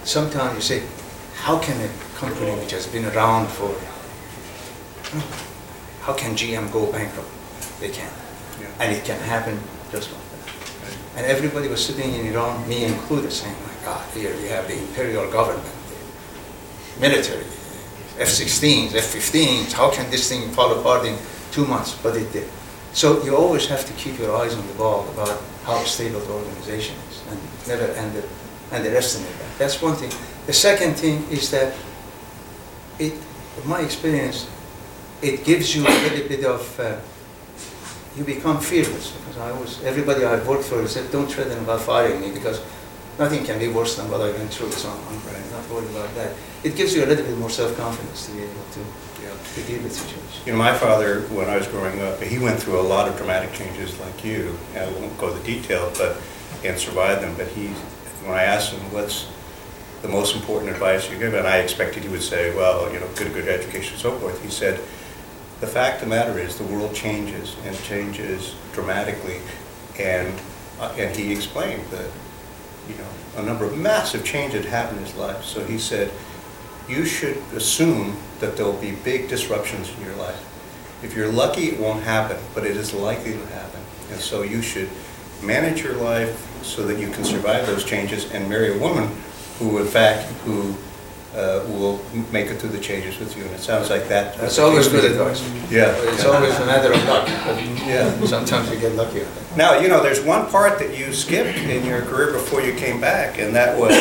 Sometimes 0.03 0.55
you 0.55 0.61
say, 0.61 0.83
how 1.35 1.59
can 1.59 1.79
a 1.79 1.89
company 2.17 2.51
which 2.59 2.71
has 2.71 2.87
been 2.87 3.05
around 3.05 3.47
for, 3.47 3.69
how 6.01 6.13
can 6.13 6.35
GM 6.35 6.71
go 6.73 6.91
bankrupt? 6.91 7.29
They 7.79 7.89
can. 7.89 8.11
Yeah. 8.59 8.67
And 8.79 8.95
it 8.95 9.05
can 9.05 9.19
happen 9.19 9.59
just 9.91 10.11
like 10.11 10.21
that. 10.31 10.97
And 11.17 11.25
everybody 11.27 11.67
was 11.67 11.85
sitting 11.85 12.13
in 12.15 12.25
Iran, 12.33 12.67
me 12.67 12.85
included, 12.85 13.31
saying, 13.31 13.55
my 13.61 13.85
God, 13.85 14.09
here 14.15 14.35
we 14.37 14.47
have 14.47 14.67
the 14.67 14.77
imperial 14.77 15.29
government, 15.31 15.67
military, 16.99 17.45
F-16s, 18.19 18.93
F-15s, 18.95 19.71
how 19.71 19.89
can 19.89 20.09
this 20.11 20.27
thing 20.29 20.49
fall 20.51 20.77
apart 20.77 21.05
in 21.05 21.17
two 21.51 21.65
months? 21.65 21.97
But 22.03 22.17
it 22.17 22.31
did. 22.33 22.47
So 22.93 23.23
you 23.23 23.35
always 23.35 23.67
have 23.67 23.85
to 23.85 23.93
keep 23.93 24.19
your 24.19 24.35
eyes 24.35 24.55
on 24.55 24.67
the 24.67 24.73
ball 24.73 25.07
about 25.13 25.41
how 25.63 25.83
stable 25.83 26.19
the 26.19 26.33
organization 26.33 26.95
is 27.09 27.23
and 27.29 27.39
never 27.67 27.85
under, 27.99 28.23
underestimate 28.71 29.31
that. 29.39 29.57
That's 29.57 29.81
one 29.81 29.95
thing. 29.95 30.11
The 30.47 30.53
second 30.53 30.95
thing 30.95 31.23
is 31.29 31.51
that 31.51 31.75
it, 32.97 33.13
my 33.65 33.81
experience, 33.81 34.49
it 35.21 35.45
gives 35.45 35.75
you 35.75 35.83
a 35.83 35.95
little 36.09 36.27
bit 36.27 36.43
of, 36.43 36.79
uh, 36.79 36.99
you 38.17 38.23
become 38.23 38.59
fearless. 38.59 39.11
Because 39.11 39.37
I 39.37 39.51
was, 39.51 39.83
everybody 39.83 40.25
I've 40.25 40.47
worked 40.47 40.65
for 40.65 40.85
said, 40.87 41.11
don't 41.11 41.27
threaten 41.27 41.57
about 41.59 41.81
firing 41.81 42.21
me 42.21 42.31
because 42.31 42.61
nothing 43.17 43.45
can 43.45 43.59
be 43.59 43.67
worse 43.67 43.95
than 43.95 44.09
what 44.09 44.21
I 44.21 44.31
went 44.31 44.51
through, 44.51 44.71
so 44.71 44.89
I'm 44.89 45.21
worried 45.69 45.89
about 45.89 46.13
that. 46.15 46.35
It 46.63 46.75
gives 46.75 46.95
you 46.95 47.03
a 47.03 47.07
little 47.07 47.25
bit 47.25 47.37
more 47.37 47.49
self-confidence 47.49 48.27
to 48.27 48.31
be 48.33 48.43
able 48.43 48.53
to, 48.73 48.81
to 49.55 49.67
deal 49.67 49.81
with 49.83 49.93
situations. 49.93 50.41
You 50.45 50.53
know, 50.53 50.57
my 50.57 50.73
father, 50.73 51.21
when 51.29 51.49
I 51.49 51.57
was 51.57 51.67
growing 51.67 52.01
up, 52.01 52.21
he 52.21 52.39
went 52.39 52.59
through 52.61 52.79
a 52.79 52.81
lot 52.81 53.07
of 53.07 53.17
dramatic 53.17 53.53
changes 53.53 53.97
like 53.99 54.23
you. 54.23 54.57
I 54.75 54.85
won't 54.91 55.17
go 55.17 55.31
into 55.33 55.43
detail, 55.45 55.91
but, 55.97 56.17
and 56.63 56.77
survived 56.77 57.21
them, 57.21 57.35
but 57.37 57.47
he, 57.47 57.67
when 58.25 58.35
I 58.35 58.43
asked 58.43 58.73
him, 58.73 58.81
what's 58.91 59.27
the 60.01 60.07
most 60.07 60.35
important 60.35 60.71
advice 60.71 61.09
you 61.11 61.17
give, 61.19 61.33
and 61.33 61.45
I 61.45 61.57
expected 61.57 62.03
he 62.03 62.09
would 62.09 62.23
say, 62.23 62.55
well, 62.55 62.91
you 62.93 62.99
know, 62.99 63.07
good, 63.15 63.33
good 63.33 63.47
education 63.47 63.93
and 63.93 64.01
so 64.01 64.17
forth. 64.17 64.41
He 64.41 64.49
said, 64.49 64.79
the 65.59 65.67
fact 65.67 66.01
of 66.01 66.07
the 66.07 66.15
matter 66.15 66.39
is, 66.39 66.57
the 66.57 66.63
world 66.63 66.95
changes, 66.95 67.57
and 67.65 67.77
changes 67.83 68.55
dramatically, 68.71 69.41
and, 69.99 70.33
uh, 70.79 70.95
and 70.97 71.13
he 71.13 71.33
explained 71.33 71.85
that, 71.91 72.09
you 72.89 72.95
know, 72.97 73.07
a 73.37 73.43
number 73.43 73.65
of 73.65 73.77
massive 73.77 74.25
changes 74.25 74.65
happened 74.65 74.99
in 74.99 75.05
his 75.05 75.15
life. 75.15 75.43
So 75.43 75.63
he 75.63 75.77
said, 75.77 76.11
you 76.87 77.05
should 77.05 77.37
assume 77.55 78.17
that 78.39 78.57
there'll 78.57 78.73
be 78.73 78.91
big 78.91 79.29
disruptions 79.29 79.95
in 79.95 80.03
your 80.03 80.15
life. 80.15 80.45
If 81.03 81.15
you're 81.15 81.31
lucky, 81.31 81.69
it 81.69 81.79
won't 81.79 82.03
happen, 82.03 82.37
but 82.55 82.65
it 82.65 82.75
is 82.75 82.93
likely 82.93 83.33
to 83.33 83.45
happen. 83.47 83.79
And 84.11 84.19
so 84.19 84.41
you 84.41 84.61
should 84.61 84.89
manage 85.43 85.83
your 85.83 85.93
life 85.93 86.63
so 86.63 86.85
that 86.87 86.99
you 86.99 87.09
can 87.11 87.23
survive 87.23 87.67
those 87.67 87.85
changes 87.85 88.31
and 88.31 88.49
marry 88.49 88.75
a 88.75 88.79
woman 88.79 89.09
who, 89.59 89.77
in 89.77 89.85
fact, 89.85 90.27
who 90.43 90.75
uh, 91.35 91.63
will 91.67 92.01
make 92.31 92.47
it 92.47 92.59
through 92.59 92.71
the 92.71 92.79
changes 92.79 93.19
with 93.19 93.35
you. 93.37 93.43
And 93.43 93.51
it 93.53 93.59
sounds 93.59 93.89
like 93.89 94.07
that. 94.07 94.35
That's 94.37 94.57
always 94.59 94.87
good 94.87 95.05
advice. 95.05 95.41
Yeah. 95.69 95.93
It's 96.11 96.25
always 96.25 96.57
a 96.57 96.65
matter 96.65 96.91
of 96.91 97.03
luck, 97.05 97.27
Yeah. 97.85 98.25
sometimes 98.25 98.69
you 98.71 98.79
get 98.79 98.95
lucky. 98.95 99.21
Now, 99.55 99.79
you 99.79 99.87
know, 99.87 100.01
there's 100.01 100.21
one 100.21 100.47
part 100.47 100.79
that 100.79 100.97
you 100.97 101.13
skipped 101.13 101.57
in 101.59 101.85
your 101.85 102.01
career 102.01 102.31
before 102.33 102.61
you 102.61 102.73
came 102.73 102.99
back, 102.99 103.37
and 103.39 103.55
that 103.55 103.77
was, 103.77 103.93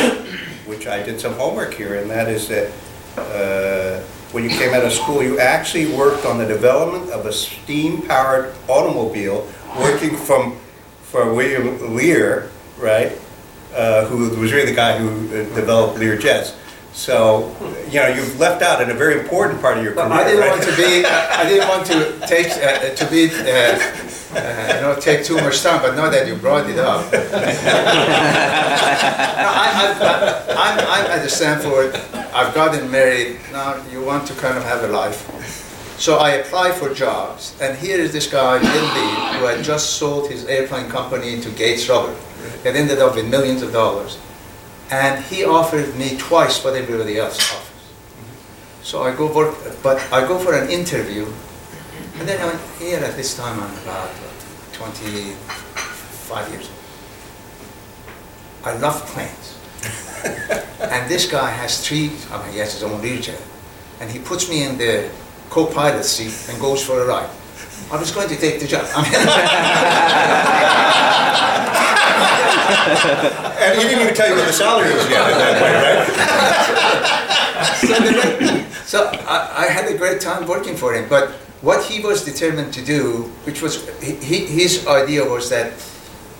which 0.65 0.87
I 0.87 1.03
did 1.03 1.19
some 1.19 1.33
homework 1.33 1.73
here, 1.73 1.95
and 1.95 2.09
that 2.09 2.27
is 2.29 2.47
that 2.47 2.71
uh, 3.17 3.99
when 4.31 4.43
you 4.43 4.49
came 4.49 4.73
out 4.73 4.83
of 4.83 4.91
school, 4.91 5.21
you 5.23 5.39
actually 5.39 5.93
worked 5.95 6.25
on 6.25 6.37
the 6.37 6.45
development 6.45 7.11
of 7.11 7.25
a 7.25 7.33
steam-powered 7.33 8.53
automobile, 8.67 9.47
working 9.77 10.15
from, 10.15 10.57
for 11.03 11.31
William 11.33 11.95
Lear, 11.95 12.49
right? 12.77 13.11
Uh, 13.73 14.05
Who 14.05 14.29
was 14.39 14.51
really 14.51 14.65
the 14.69 14.75
guy 14.75 14.97
who 14.97 15.09
uh, 15.27 15.55
developed 15.55 15.99
Lear 15.99 16.17
jets. 16.17 16.55
So, 16.93 17.55
you 17.89 17.99
know, 17.99 18.07
you've 18.07 18.39
left 18.39 18.61
out 18.61 18.81
in 18.81 18.89
a 18.89 18.93
very 18.93 19.19
important 19.19 19.61
part 19.61 19.77
of 19.77 19.83
your 19.83 19.93
career, 19.93 20.07
I 20.11 20.23
didn't 20.23 20.41
right? 20.41 20.49
want 20.49 20.63
to 20.63 20.75
be, 20.75 21.05
I 21.05 21.47
didn't 21.47 21.67
want 21.69 21.85
to 21.87 22.19
take, 22.27 22.47
uh, 22.51 22.93
to 22.95 23.05
be, 23.09 23.29
uh, 23.29 23.79
uh, 24.35 24.73
you 24.75 24.81
know, 24.81 24.95
take 24.99 25.23
too 25.23 25.35
much 25.35 25.61
time, 25.61 25.81
but 25.81 25.95
now 25.95 26.09
that 26.09 26.27
you 26.27 26.35
brought 26.35 26.69
it 26.69 26.79
up. 26.79 27.05
No, 29.39 29.47
I, 29.47 29.95
I, 30.01 30.53
I'm, 30.57 30.79
I'm 30.79 31.05
at 31.19 31.29
Stanford, 31.29 31.95
I've 32.33 32.53
gotten 32.53 32.89
married, 32.91 33.39
now 33.51 33.81
you 33.91 34.03
want 34.03 34.27
to 34.27 34.33
kind 34.33 34.57
of 34.57 34.63
have 34.63 34.83
a 34.83 34.87
life. 34.87 35.95
So 35.99 36.17
I 36.17 36.31
apply 36.31 36.71
for 36.73 36.93
jobs, 36.93 37.55
and 37.61 37.77
here 37.77 37.99
is 37.99 38.11
this 38.11 38.27
guy, 38.29 38.53
Lindy, 38.57 39.37
who 39.39 39.45
had 39.45 39.63
just 39.63 39.97
sold 39.97 40.29
his 40.29 40.45
airplane 40.45 40.89
company 40.89 41.39
to 41.41 41.49
Gates 41.51 41.87
Rubber. 41.87 42.15
It 42.65 42.75
ended 42.75 42.99
up 42.99 43.15
with 43.15 43.27
millions 43.29 43.61
of 43.61 43.71
dollars. 43.71 44.17
And 44.91 45.23
he 45.25 45.43
offered 45.45 45.95
me 45.95 46.17
twice 46.17 46.63
what 46.63 46.75
everybody 46.75 47.17
else 47.19 47.37
offers. 47.53 47.67
So 48.81 49.03
I 49.03 49.15
go 49.15 49.31
work, 49.31 49.55
but 49.83 50.01
I 50.11 50.25
go 50.27 50.39
for 50.39 50.55
an 50.55 50.69
interview, 50.69 51.27
and 52.17 52.27
then 52.27 52.41
I'm 52.41 52.57
here 52.79 52.97
at 52.97 53.15
this 53.15 53.37
time, 53.37 53.59
I'm 53.59 53.77
about 53.83 54.09
25 54.73 56.49
years 56.49 56.69
old. 56.69 56.79
I 58.65 58.77
love 58.79 59.05
planes. 59.07 59.57
and 60.81 61.09
this 61.09 61.29
guy 61.29 61.51
has 61.51 61.85
three, 61.87 62.11
I 62.31 62.41
mean, 62.43 62.53
he 62.53 62.59
has 62.59 62.73
his 62.73 62.83
own 62.83 62.99
Learjet, 63.01 63.39
and 64.01 64.09
he 64.09 64.17
puts 64.17 64.49
me 64.49 64.63
in 64.63 64.77
the 64.77 65.09
co-pilot 65.49 66.03
seat 66.03 66.33
and 66.49 66.59
goes 66.59 66.83
for 66.83 66.99
a 67.01 67.05
ride. 67.05 67.29
I 67.91 67.97
was 67.97 68.11
going 68.11 68.27
to 68.29 68.35
take 68.35 68.59
the 68.59 68.67
job. 68.67 68.85
I 68.95 69.05
And 73.59 73.77
he 73.77 73.87
didn't 73.87 74.01
even 74.01 74.13
tell 74.15 74.29
you 74.29 74.35
what 74.35 74.47
the 74.47 74.53
salary 74.53 74.93
was 74.93 75.09
yet 75.09 75.21
at 75.31 75.37
that 75.37 75.55
point, 75.61 75.75
right? 75.83 76.39
mean, 78.39 78.65
so 78.85 79.05
I, 79.27 79.65
I 79.65 79.67
had 79.67 79.91
a 79.93 79.97
great 79.97 80.21
time 80.21 80.47
working 80.47 80.75
for 80.75 80.93
him. 80.93 81.07
But 81.09 81.31
what 81.61 81.83
he 81.83 82.01
was 82.01 82.23
determined 82.23 82.73
to 82.73 82.81
do, 82.83 83.23
which 83.43 83.61
was 83.61 83.87
he, 83.99 84.45
his 84.45 84.87
idea 84.87 85.23
was 85.27 85.49
that 85.49 85.73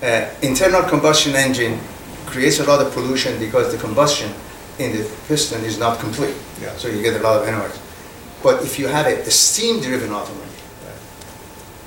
uh, 0.02 0.30
internal 0.42 0.82
combustion 0.82 1.34
engine 1.36 1.78
creates 2.26 2.60
a 2.60 2.64
lot 2.64 2.80
of 2.84 2.92
pollution 2.92 3.38
because 3.38 3.70
the 3.70 3.78
combustion 3.78 4.32
in 4.78 4.92
the 4.96 5.04
piston 5.28 5.62
is 5.64 5.78
not 5.78 5.98
complete. 6.00 6.34
Yeah. 6.60 6.74
So 6.76 6.88
you 6.88 7.02
get 7.02 7.20
a 7.20 7.22
lot 7.22 7.42
of 7.42 7.46
NOx. 7.48 7.78
But 8.42 8.62
if 8.64 8.78
you 8.78 8.86
have 8.86 9.06
a, 9.06 9.20
a 9.20 9.30
steam-driven 9.30 10.10
automobile, 10.10 10.46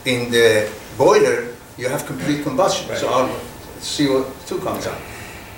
in 0.05 0.31
the 0.31 0.69
boiler, 0.97 1.47
you 1.77 1.87
have 1.87 2.05
complete 2.05 2.43
combustion, 2.43 2.87
so 2.95 3.07
Right. 3.07 3.15
our 3.15 3.29
CO2 3.83 4.63
comes 4.63 4.87
out. 4.87 4.99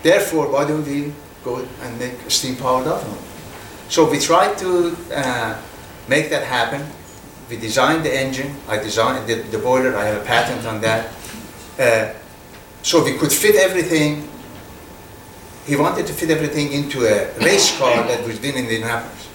Therefore, 0.01 0.51
why 0.51 0.67
don't 0.67 0.85
we 0.85 1.13
go 1.43 1.65
and 1.81 1.99
make 1.99 2.13
a 2.25 2.29
steam-powered 2.29 2.87
automobile? 2.87 3.21
So 3.89 4.09
we 4.09 4.19
tried 4.19 4.57
to 4.57 4.97
uh, 5.13 5.61
make 6.07 6.29
that 6.29 6.43
happen. 6.43 6.85
We 7.49 7.57
designed 7.57 8.03
the 8.03 8.13
engine, 8.13 8.55
I 8.67 8.77
designed 8.77 9.27
the, 9.27 9.35
the 9.35 9.59
boiler, 9.59 9.95
I 9.95 10.05
have 10.05 10.21
a 10.21 10.25
patent 10.25 10.65
on 10.65 10.81
that. 10.81 11.13
Uh, 11.79 12.13
so 12.81 13.03
we 13.03 13.17
could 13.17 13.31
fit 13.31 13.55
everything. 13.55 14.27
He 15.65 15.75
wanted 15.75 16.07
to 16.07 16.13
fit 16.13 16.29
everything 16.31 16.71
into 16.71 17.05
a 17.05 17.31
race 17.39 17.77
car 17.77 18.03
that 18.07 18.25
was 18.25 18.43
in 18.43 18.55
Indianapolis. 18.55 19.29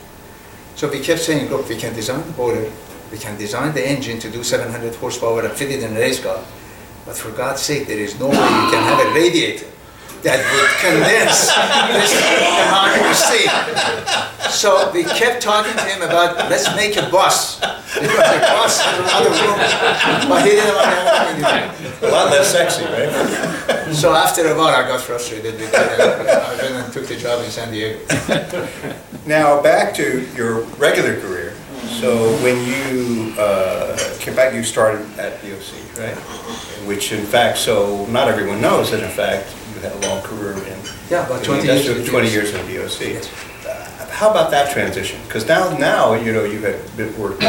So 0.75 0.89
we 0.89 1.01
kept 1.01 1.21
saying, 1.21 1.51
look, 1.51 1.69
we 1.69 1.77
can 1.77 1.95
design 1.95 2.25
the 2.27 2.33
boiler, 2.33 2.71
we 3.13 3.19
can 3.19 3.37
design 3.37 3.75
the 3.75 3.87
engine 3.87 4.19
to 4.21 4.31
do 4.31 4.43
700 4.43 4.95
horsepower 4.97 5.45
and 5.45 5.53
fit 5.53 5.71
it 5.71 5.83
in 5.83 5.97
a 5.97 5.99
race 5.99 6.23
car. 6.23 6.43
But 7.11 7.19
for 7.19 7.33
God's 7.33 7.61
sake, 7.61 7.89
there 7.89 7.99
is 7.99 8.21
no 8.21 8.29
way 8.29 8.37
you 8.37 8.71
can 8.71 8.85
have 8.87 9.05
a 9.05 9.11
radiator 9.13 9.67
that 10.23 10.39
would 10.55 10.71
condense 10.79 11.51
this 11.91 12.15
amount 12.71 13.03
of 13.03 13.19
steam. 13.19 13.51
So 14.49 14.93
we 14.95 15.03
kept 15.03 15.43
talking 15.43 15.75
to 15.75 15.83
him 15.91 16.03
about, 16.03 16.37
let's 16.49 16.73
make 16.77 16.97
a 16.97 17.11
bus. 17.11 17.59
Because 17.59 18.15
the 18.15 18.39
bus 18.55 18.79
has 18.79 18.95
a 18.95 19.03
lot 19.11 19.27
room, 19.27 19.59
but 20.31 20.47
he 20.47 20.51
didn't 20.55 20.73
want 20.73 20.87
to 20.87 20.95
have 21.03 21.35
anything. 21.35 22.09
A 22.09 22.13
lot 22.13 22.31
less 22.31 22.53
sexy, 22.53 22.85
right? 22.85 23.11
So 23.93 24.15
after 24.15 24.47
a 24.47 24.55
while, 24.57 24.69
I 24.69 24.87
got 24.87 25.01
frustrated 25.01 25.59
with 25.59 25.73
that. 25.73 26.01
I 26.01 26.63
went 26.63 26.77
and 26.77 26.93
took 26.93 27.09
the 27.09 27.17
job 27.17 27.45
in 27.45 27.51
San 27.51 27.73
Diego. 27.73 27.99
Now, 29.27 29.61
back 29.61 29.95
to 29.95 30.29
your 30.37 30.61
regular 30.79 31.21
career. 31.21 31.50
So 31.99 32.31
when 32.43 32.57
you 32.67 33.35
uh, 33.39 33.97
came 34.21 34.35
back, 34.35 34.55
you 34.55 34.63
started 34.63 35.03
at 35.19 35.41
BOC, 35.43 35.99
right? 35.99 36.17
Which 36.87 37.13
in 37.13 37.25
fact, 37.27 37.59
so 37.59 38.07
not 38.07 38.29
everyone 38.29 38.61
knows 38.61 38.91
that 38.91 39.03
in 39.03 39.11
fact 39.11 39.55
you 39.75 39.81
had 39.81 39.93
a 39.93 40.09
long 40.09 40.23
career 40.23 40.53
in. 40.53 40.79
Yeah, 41.11 41.27
about 41.27 41.41
in 41.41 41.45
20 41.45 41.65
years 41.67 41.87
industry, 41.89 41.95
with 42.03 42.09
20 42.09 42.27
BOC. 42.29 42.33
years 42.33 43.01
in. 43.01 43.15
Yes. 43.15 43.67
Uh, 43.67 44.07
How 44.11 44.31
about 44.31 44.51
that 44.53 44.73
transition? 44.73 45.21
Because 45.27 45.47
now, 45.47 45.77
now, 45.77 46.15
you 46.15 46.33
know, 46.33 46.45
you 46.45 46.61
had 46.61 46.79
been 46.97 47.13
working 47.19 47.49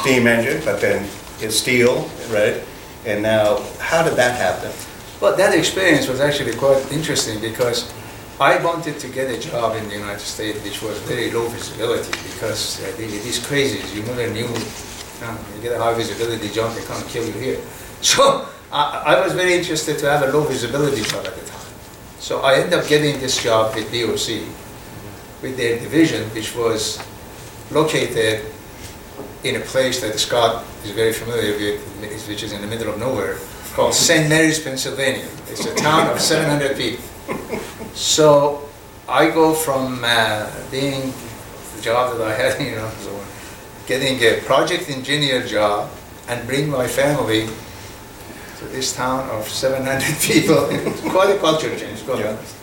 steam 0.00 0.26
engine, 0.26 0.62
but 0.64 0.80
then 0.80 1.06
it's 1.40 1.56
steel, 1.56 2.08
right? 2.30 2.62
And 3.04 3.22
now, 3.22 3.60
how 3.80 4.02
did 4.02 4.14
that 4.16 4.38
happen? 4.38 4.70
Well, 5.20 5.36
that 5.36 5.52
experience 5.54 6.06
was 6.08 6.20
actually 6.20 6.54
quite 6.54 6.80
interesting 6.92 7.40
because 7.40 7.92
I 8.40 8.62
wanted 8.64 8.98
to 8.98 9.08
get 9.08 9.30
a 9.30 9.38
job 9.38 9.76
in 9.76 9.88
the 9.88 9.94
United 9.94 10.20
States 10.20 10.62
which 10.64 10.82
was 10.82 10.98
very 11.02 11.30
low 11.30 11.46
visibility 11.48 12.10
because 12.32 12.78
they- 12.98 13.06
these 13.06 13.38
crazies, 13.38 13.94
you 13.94 14.02
never 14.02 14.26
knew, 14.28 14.48
you, 14.48 15.20
know, 15.22 15.36
you 15.54 15.62
get 15.62 15.72
a 15.72 15.78
high 15.78 15.94
visibility 15.94 16.48
job, 16.48 16.74
they 16.74 16.82
come 16.82 16.96
and 17.00 17.08
kill 17.08 17.24
you 17.26 17.32
here. 17.32 17.58
So 18.04 18.46
I, 18.70 19.14
I 19.16 19.20
was 19.24 19.32
very 19.32 19.54
interested 19.54 19.98
to 20.00 20.10
have 20.10 20.22
a 20.28 20.32
low 20.36 20.42
visibility 20.44 21.00
job 21.02 21.24
at 21.24 21.34
the 21.34 21.46
time. 21.46 21.68
So 22.18 22.40
I 22.40 22.56
ended 22.56 22.74
up 22.78 22.86
getting 22.86 23.18
this 23.18 23.42
job 23.42 23.74
with 23.74 23.88
BOC, 23.90 24.44
with 25.40 25.56
their 25.56 25.78
division, 25.78 26.28
which 26.34 26.54
was 26.54 26.98
located 27.70 28.44
in 29.44 29.56
a 29.56 29.60
place 29.60 30.00
that 30.02 30.18
Scott 30.18 30.64
is 30.84 30.90
very 30.90 31.12
familiar 31.14 31.52
with, 31.56 32.28
which 32.28 32.42
is 32.42 32.52
in 32.52 32.60
the 32.60 32.66
middle 32.66 32.92
of 32.92 32.98
nowhere, 32.98 33.38
called 33.72 33.94
St. 33.94 34.28
Mary's, 34.28 34.58
Pennsylvania. 34.60 35.28
It's 35.48 35.64
a 35.64 35.74
town 35.76 36.10
of 36.10 36.20
700 36.20 36.76
people. 36.76 37.04
So 37.94 38.68
I 39.08 39.30
go 39.30 39.54
from 39.54 40.02
uh, 40.04 40.50
being 40.70 41.12
the 41.76 41.82
job 41.82 42.16
that 42.18 42.26
I 42.26 42.34
had, 42.34 42.60
you 42.66 42.76
know, 42.76 42.90
so 43.00 43.18
getting 43.86 44.18
a 44.22 44.40
project 44.42 44.88
engineer 44.90 45.42
job 45.46 45.90
and 46.28 46.46
bring 46.46 46.68
my 46.70 46.86
family 46.86 47.46
to 48.58 48.64
this 48.66 48.94
town 48.94 49.28
of 49.30 49.48
700 49.48 50.02
people. 50.20 50.66
It's 50.70 51.00
quite 51.02 51.30
a 51.30 51.38
culture 51.38 51.74
change, 51.78 52.04
quite 52.04 52.18
Yeah. 52.20 52.30
honest. 52.30 52.54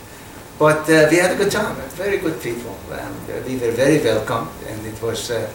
But 0.59 0.87
uh, 0.89 1.07
we 1.09 1.17
had 1.17 1.31
a 1.31 1.35
good 1.35 1.51
time, 1.51 1.75
very 1.97 2.17
good 2.17 2.39
people, 2.41 2.75
and 2.91 3.15
uh, 3.29 3.41
we 3.47 3.57
were 3.57 3.71
very 3.71 3.97
welcome, 3.97 4.47
and 4.67 4.85
it 4.85 5.01
was 5.01 5.31
uh, 5.31 5.49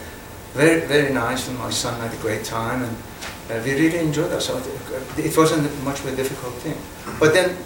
very, 0.52 0.80
very 0.80 1.12
nice, 1.14 1.46
and 1.48 1.56
my 1.58 1.70
son 1.70 2.00
had 2.00 2.12
a 2.12 2.16
great 2.16 2.42
time, 2.44 2.82
and 2.82 2.96
uh, 3.50 3.62
we 3.64 3.74
really 3.74 3.98
enjoyed 3.98 4.32
ourselves. 4.32 4.66
It 5.16 5.36
wasn't 5.36 5.70
much 5.84 6.00
of 6.00 6.06
a 6.06 6.16
difficult 6.16 6.54
thing. 6.54 6.74
But 7.20 7.34
then, 7.34 7.56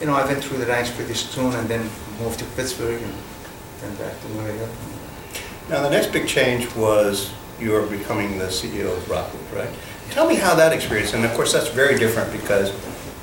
you 0.00 0.06
know, 0.06 0.14
I 0.14 0.24
went 0.24 0.42
through 0.44 0.58
the 0.58 0.66
ranks 0.66 0.90
pretty 0.90 1.14
soon, 1.14 1.54
and 1.54 1.68
then 1.68 1.82
moved 2.20 2.38
to 2.40 2.44
Pittsburgh, 2.56 3.00
and 3.02 3.14
then 3.80 3.94
back 3.96 4.20
to 4.20 4.28
New 4.28 4.52
York. 4.58 4.70
Now, 5.68 5.82
the 5.82 5.90
next 5.90 6.12
big 6.12 6.26
change 6.28 6.72
was 6.76 7.32
you 7.60 7.74
are 7.74 7.86
becoming 7.86 8.38
the 8.38 8.46
CEO 8.46 8.94
of 8.96 9.08
Rockwood, 9.08 9.42
right? 9.52 9.70
Tell 10.10 10.26
me 10.28 10.34
how 10.34 10.54
that 10.54 10.72
experience, 10.72 11.14
and 11.14 11.24
of 11.24 11.32
course, 11.32 11.52
that's 11.52 11.68
very 11.68 11.96
different 11.96 12.30
because 12.32 12.72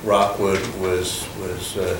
Rockwood 0.03 0.59
was, 0.79 1.27
was, 1.39 1.77
uh, 1.77 1.99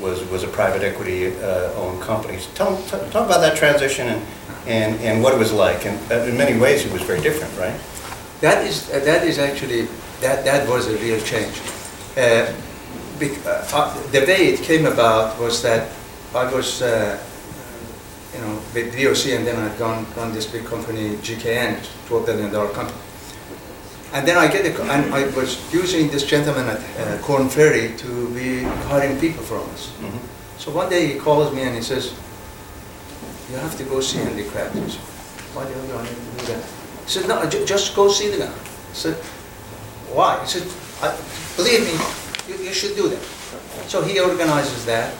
was, 0.00 0.24
was 0.30 0.44
a 0.44 0.48
private 0.48 0.82
equity 0.82 1.34
uh, 1.38 1.72
owned 1.74 2.00
company. 2.02 2.38
So 2.38 2.50
Tell, 2.54 2.82
tell- 2.84 3.10
talk 3.10 3.26
about 3.26 3.40
that 3.40 3.56
transition 3.56 4.06
and, 4.08 4.22
and, 4.66 5.00
and 5.00 5.22
what 5.22 5.34
it 5.34 5.38
was 5.38 5.52
like. 5.52 5.84
And 5.86 5.98
uh, 6.12 6.16
in 6.24 6.36
many 6.36 6.58
ways, 6.58 6.86
it 6.86 6.92
was 6.92 7.02
very 7.02 7.20
different, 7.20 7.52
right? 7.58 7.78
That 8.40 8.64
is, 8.66 8.88
uh, 8.90 9.00
that 9.00 9.24
is 9.26 9.38
actually, 9.38 9.88
that, 10.20 10.44
that 10.44 10.68
was 10.68 10.86
a 10.88 10.96
real 10.98 11.20
change. 11.22 11.60
Bec- 12.14 12.48
uh, 12.48 12.52
The 14.12 14.20
way 14.26 14.48
it 14.54 14.60
came 14.62 14.86
about 14.86 15.38
was 15.40 15.62
that 15.62 15.90
I 16.34 16.44
was, 16.52 16.82
uh, 16.82 17.18
you 18.34 18.40
know, 18.40 18.60
with 18.74 18.92
BOC 18.92 19.32
and 19.36 19.46
then 19.46 19.56
I'd 19.56 19.78
gone, 19.78 20.06
run 20.16 20.32
this 20.32 20.46
big 20.46 20.64
company, 20.64 21.16
GKN, 21.16 21.78
$12 22.08 22.26
billion 22.26 22.50
company. 22.50 22.98
And 24.12 24.26
then 24.28 24.36
I 24.38 24.46
get, 24.46 24.64
a 24.66 24.82
and 24.82 25.14
I 25.14 25.26
was 25.36 25.58
using 25.72 26.08
this 26.08 26.24
gentleman 26.24 26.68
at 26.68 26.78
uh, 27.00 27.18
Korn 27.22 27.48
Ferry 27.48 27.96
to 27.98 28.28
be 28.34 28.62
hiring 28.88 29.18
people 29.18 29.42
from 29.42 29.68
us. 29.70 29.90
Mhm. 30.00 30.18
So 30.58 30.70
one 30.70 30.88
day 30.88 31.06
he 31.12 31.18
calls 31.18 31.52
me 31.52 31.62
and 31.62 31.74
he 31.74 31.82
says, 31.82 32.14
you 33.50 33.56
have 33.56 33.76
to 33.76 33.84
go 33.84 34.00
see 34.00 34.18
Andy 34.20 34.44
said, 34.44 34.70
Why 35.54 35.64
do 35.64 35.72
I 35.98 36.02
need 36.02 36.10
to 36.14 36.46
do 36.46 36.46
that? 36.52 36.64
He 37.04 37.10
said, 37.10 37.28
no, 37.28 37.44
ju- 37.48 37.64
just 37.66 37.94
go 37.94 38.08
see 38.08 38.28
the 38.30 38.38
guy. 38.38 38.50
I 38.52 38.94
said, 38.94 39.14
why? 40.14 40.40
He 40.42 40.46
said, 40.46 40.66
I, 41.02 41.14
believe 41.56 41.84
me, 41.84 41.94
you, 42.48 42.56
you 42.56 42.72
should 42.72 42.96
do 42.96 43.08
that. 43.08 43.22
So 43.88 44.02
he 44.02 44.20
organizes 44.20 44.84
that. 44.86 45.14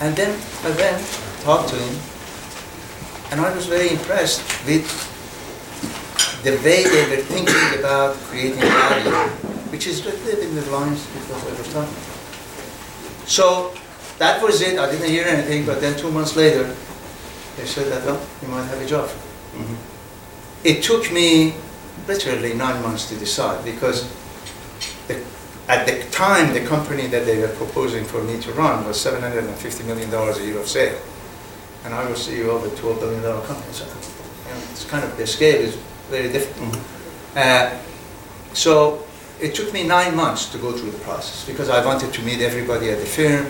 And 0.00 0.16
then 0.16 0.30
I 0.64 0.70
went, 0.76 1.00
talked 1.42 1.68
to 1.70 1.76
him, 1.76 1.96
and 3.30 3.40
I 3.40 3.54
was 3.54 3.66
very 3.66 3.90
impressed 3.90 4.42
with 4.66 4.84
the 6.42 6.52
way 6.62 6.84
they 6.84 7.16
were 7.16 7.22
thinking 7.22 7.78
about 7.78 8.16
creating 8.28 8.60
value, 8.60 9.10
which 9.70 9.86
is 9.86 10.04
in 10.04 10.54
the 10.54 10.70
lines 10.70 11.04
what 11.30 11.42
I 11.42 11.58
was 11.58 11.72
talking 11.72 11.94
about. 11.94 13.28
So 13.28 13.72
that 14.18 14.42
was 14.42 14.60
it. 14.60 14.78
I 14.78 14.90
didn't 14.90 15.08
hear 15.08 15.24
anything, 15.26 15.64
but 15.64 15.80
then 15.80 15.96
two 15.96 16.10
months 16.10 16.36
later, 16.36 16.64
they 17.56 17.64
said 17.64 17.90
that, 17.92 18.04
well, 18.04 18.20
you 18.42 18.48
might 18.48 18.64
have 18.64 18.80
a 18.80 18.86
job. 18.86 19.08
Mhm. 19.54 19.76
It 20.64 20.82
took 20.82 21.10
me 21.12 21.54
literally 22.06 22.54
nine 22.54 22.82
months 22.82 23.08
to 23.08 23.16
decide 23.16 23.64
because 23.64 24.04
at 25.68 25.86
the 25.86 26.04
time, 26.10 26.52
the 26.52 26.64
company 26.66 27.06
that 27.08 27.24
they 27.24 27.38
were 27.38 27.48
proposing 27.48 28.04
for 28.04 28.22
me 28.22 28.38
to 28.40 28.52
run 28.52 28.84
was 28.86 28.96
$750 28.98 29.86
million 29.86 30.12
a 30.12 30.44
year 30.44 30.58
of 30.58 30.68
sale. 30.68 31.00
And 31.84 31.94
I 31.94 32.08
was 32.08 32.26
CEO 32.28 32.54
of 32.56 32.64
a 32.64 32.68
$12 32.76 33.00
billion 33.00 33.22
company. 33.22 33.72
So 33.72 33.84
you 33.84 34.54
know, 34.54 34.60
it's 34.72 34.84
kind 34.84 35.04
of, 35.04 35.16
the 35.16 35.26
scale 35.26 35.60
is 35.60 35.76
very 36.10 36.30
different. 36.32 36.72
Mhm. 36.74 36.80
Uh, 37.36 37.78
So 38.54 39.02
it 39.40 39.52
took 39.54 39.72
me 39.72 39.82
nine 39.82 40.14
months 40.14 40.46
to 40.52 40.58
go 40.58 40.70
through 40.72 40.92
the 40.92 41.02
process 41.02 41.44
because 41.44 41.68
I 41.68 41.84
wanted 41.84 42.12
to 42.14 42.22
meet 42.22 42.40
everybody 42.40 42.90
at 42.90 42.98
the 43.00 43.06
firm, 43.06 43.46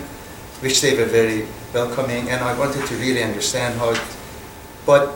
which 0.61 0.81
they 0.81 0.97
were 0.97 1.05
very 1.05 1.45
welcoming, 1.73 2.29
and 2.31 2.41
I 2.43 2.57
wanted 2.57 2.87
to 2.87 2.95
really 2.95 3.21
understand 3.21 3.77
how 3.79 3.91
it. 3.91 4.01
But 4.85 5.13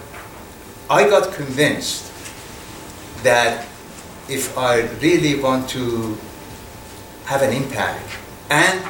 I 0.90 1.10
got 1.10 1.34
convinced 1.34 2.12
that 3.24 3.66
if 4.30 4.56
I 4.58 4.82
really 5.02 5.42
want 5.42 5.68
to 5.70 6.16
have 7.30 7.44
an 7.44 7.54
impact 7.54 8.18
and 8.50 8.84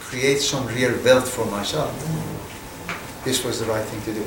create 0.00 0.40
some 0.40 0.66
real 0.68 0.96
wealth 1.04 1.28
for 1.28 1.44
myself, 1.44 1.92
this 3.24 3.44
was 3.44 3.60
the 3.60 3.66
right 3.66 3.84
thing 3.84 4.00
to 4.08 4.14
do. 4.20 4.24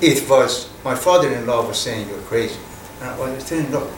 It 0.00 0.26
was, 0.30 0.70
my 0.82 0.94
father-in-law 0.94 1.68
was 1.68 1.78
saying, 1.78 2.08
you're 2.08 2.22
crazy. 2.22 2.58
And 3.00 3.10
I 3.10 3.18
was 3.18 3.46
him, 3.46 3.70
look, 3.70 3.90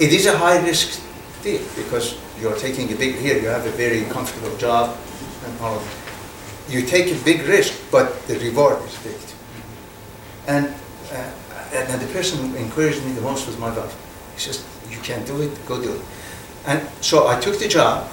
it 0.00 0.12
is 0.12 0.26
a 0.26 0.36
high-risk 0.36 1.00
deal 1.44 1.62
because 1.76 2.18
you're 2.40 2.58
taking 2.58 2.92
a 2.92 2.96
big, 2.96 3.14
here 3.14 3.38
you 3.40 3.46
have 3.46 3.64
a 3.64 3.70
very 3.70 4.02
comfortable 4.06 4.56
job 4.56 4.96
and 5.44 5.60
all 5.60 5.76
of 5.76 5.84
that. 5.84 6.74
You 6.74 6.82
take 6.82 7.14
a 7.14 7.24
big 7.24 7.46
risk, 7.46 7.78
but 7.92 8.26
the 8.26 8.36
reward 8.40 8.82
is 8.88 8.98
big. 9.04 9.20
And, 10.48 10.66
uh, 11.12 11.30
and 11.74 12.00
the 12.00 12.12
person 12.12 12.50
who 12.50 12.56
encouraged 12.56 13.04
me 13.04 13.12
the 13.12 13.20
most 13.20 13.46
was 13.46 13.56
my 13.56 13.70
wife. 13.70 13.94
He 14.34 14.40
says, 14.40 14.66
you 14.90 14.98
can't 14.98 15.24
do 15.28 15.42
it, 15.42 15.52
go 15.64 15.80
do 15.80 15.94
it. 15.94 16.02
And 16.66 16.86
so 17.00 17.26
I 17.26 17.40
took 17.40 17.58
the 17.58 17.68
job, 17.68 18.08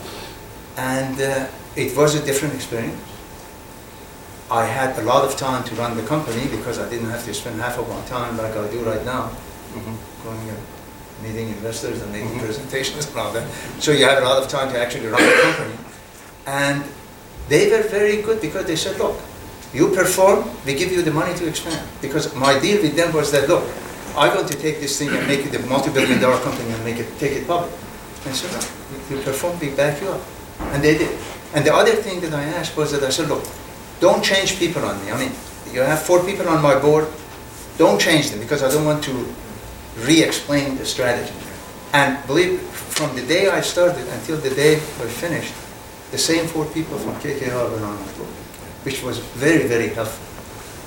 and 0.77 1.19
uh, 1.19 1.47
it 1.75 1.95
was 1.97 2.15
a 2.15 2.25
different 2.25 2.53
experience. 2.55 2.99
I 4.49 4.63
had 4.65 4.97
a 4.97 5.01
lot 5.01 5.25
of 5.25 5.35
time 5.37 5.63
to 5.65 5.75
run 5.75 5.97
the 5.97 6.03
company 6.03 6.47
because 6.47 6.79
I 6.79 6.89
didn't 6.89 7.09
have 7.09 7.25
to 7.25 7.33
spend 7.33 7.59
half 7.59 7.77
of 7.77 7.87
my 7.89 8.01
time 8.07 8.37
like 8.37 8.55
I 8.55 8.65
do 8.71 8.79
right 8.83 9.03
now, 9.05 9.31
Mhm. 9.75 9.95
going 10.23 10.49
and 10.49 10.61
meeting 11.21 11.49
investors 11.49 12.01
and 12.01 12.11
making 12.13 12.39
Mhm. 12.39 12.45
presentations 12.45 13.07
and 13.07 13.17
all 13.17 13.31
that. 13.33 13.43
So 13.79 13.91
you 13.91 14.05
had 14.05 14.19
a 14.19 14.25
lot 14.25 14.37
of 14.41 14.47
time 14.47 14.71
to 14.71 14.79
actually 14.79 15.07
run 15.07 15.21
the 15.21 15.41
company. 15.41 15.75
And 16.45 16.83
they 17.49 17.69
were 17.69 17.83
very 17.83 18.21
good 18.21 18.39
because 18.39 18.65
they 18.65 18.77
said, 18.77 18.97
look, 18.97 19.19
you 19.73 19.89
perform, 19.89 20.49
we 20.65 20.73
give 20.73 20.91
you 20.93 21.01
the 21.01 21.11
money 21.11 21.33
to 21.39 21.45
expand. 21.47 21.81
Because 22.01 22.33
my 22.33 22.57
deal 22.57 22.81
with 22.81 22.95
them 22.95 23.11
was 23.11 23.31
that, 23.31 23.49
look, 23.49 23.63
I 24.15 24.29
want 24.29 24.47
to 24.47 24.57
take 24.57 24.79
this 24.79 24.97
thing 24.97 25.09
and 25.09 25.27
make 25.27 25.45
it 25.45 25.53
a 25.55 25.59
multi-billion 25.67 26.21
dollar 26.21 26.39
company 26.39 26.71
and 26.71 26.83
make 26.85 26.99
it, 26.99 27.19
take 27.19 27.33
it 27.33 27.45
public. 27.45 27.71
I 28.27 28.31
said, 28.31 28.51
you 29.09 29.21
perform, 29.21 29.59
we 29.59 29.69
back 29.71 30.01
you 30.01 30.09
up. 30.09 30.21
And 30.73 30.83
they 30.83 30.97
did. 30.97 31.17
And 31.53 31.65
the 31.65 31.73
other 31.73 31.93
thing 31.93 32.19
that 32.21 32.33
I 32.33 32.43
asked 32.43 32.75
was 32.75 32.91
that 32.91 33.03
I 33.03 33.09
said, 33.09 33.29
look, 33.29 33.43
don't 33.99 34.23
change 34.23 34.59
people 34.59 34.83
on 34.83 35.03
me. 35.03 35.11
I 35.11 35.19
mean, 35.19 35.31
you 35.71 35.81
have 35.81 36.01
four 36.01 36.23
people 36.23 36.47
on 36.47 36.61
my 36.61 36.77
board, 36.79 37.07
don't 37.77 37.99
change 37.99 38.31
them 38.31 38.39
because 38.39 38.63
I 38.63 38.69
don't 38.69 38.85
want 38.85 39.03
to 39.05 39.33
re-explain 40.05 40.77
the 40.77 40.85
strategy. 40.85 41.33
And 41.93 42.25
believe, 42.27 42.59
from 42.61 43.15
the 43.15 43.21
day 43.25 43.49
I 43.49 43.61
started 43.61 44.07
until 44.09 44.37
the 44.37 44.49
day 44.49 44.75
we 44.75 45.07
finished, 45.07 45.53
the 46.11 46.17
same 46.17 46.47
four 46.47 46.65
people 46.65 46.97
from 46.97 47.15
KKR 47.15 47.69
were 47.71 47.85
on 47.85 47.95
my 47.95 48.11
board, 48.13 48.29
which 48.83 49.03
was 49.03 49.19
very, 49.19 49.67
very 49.67 49.89
helpful. 49.89 50.25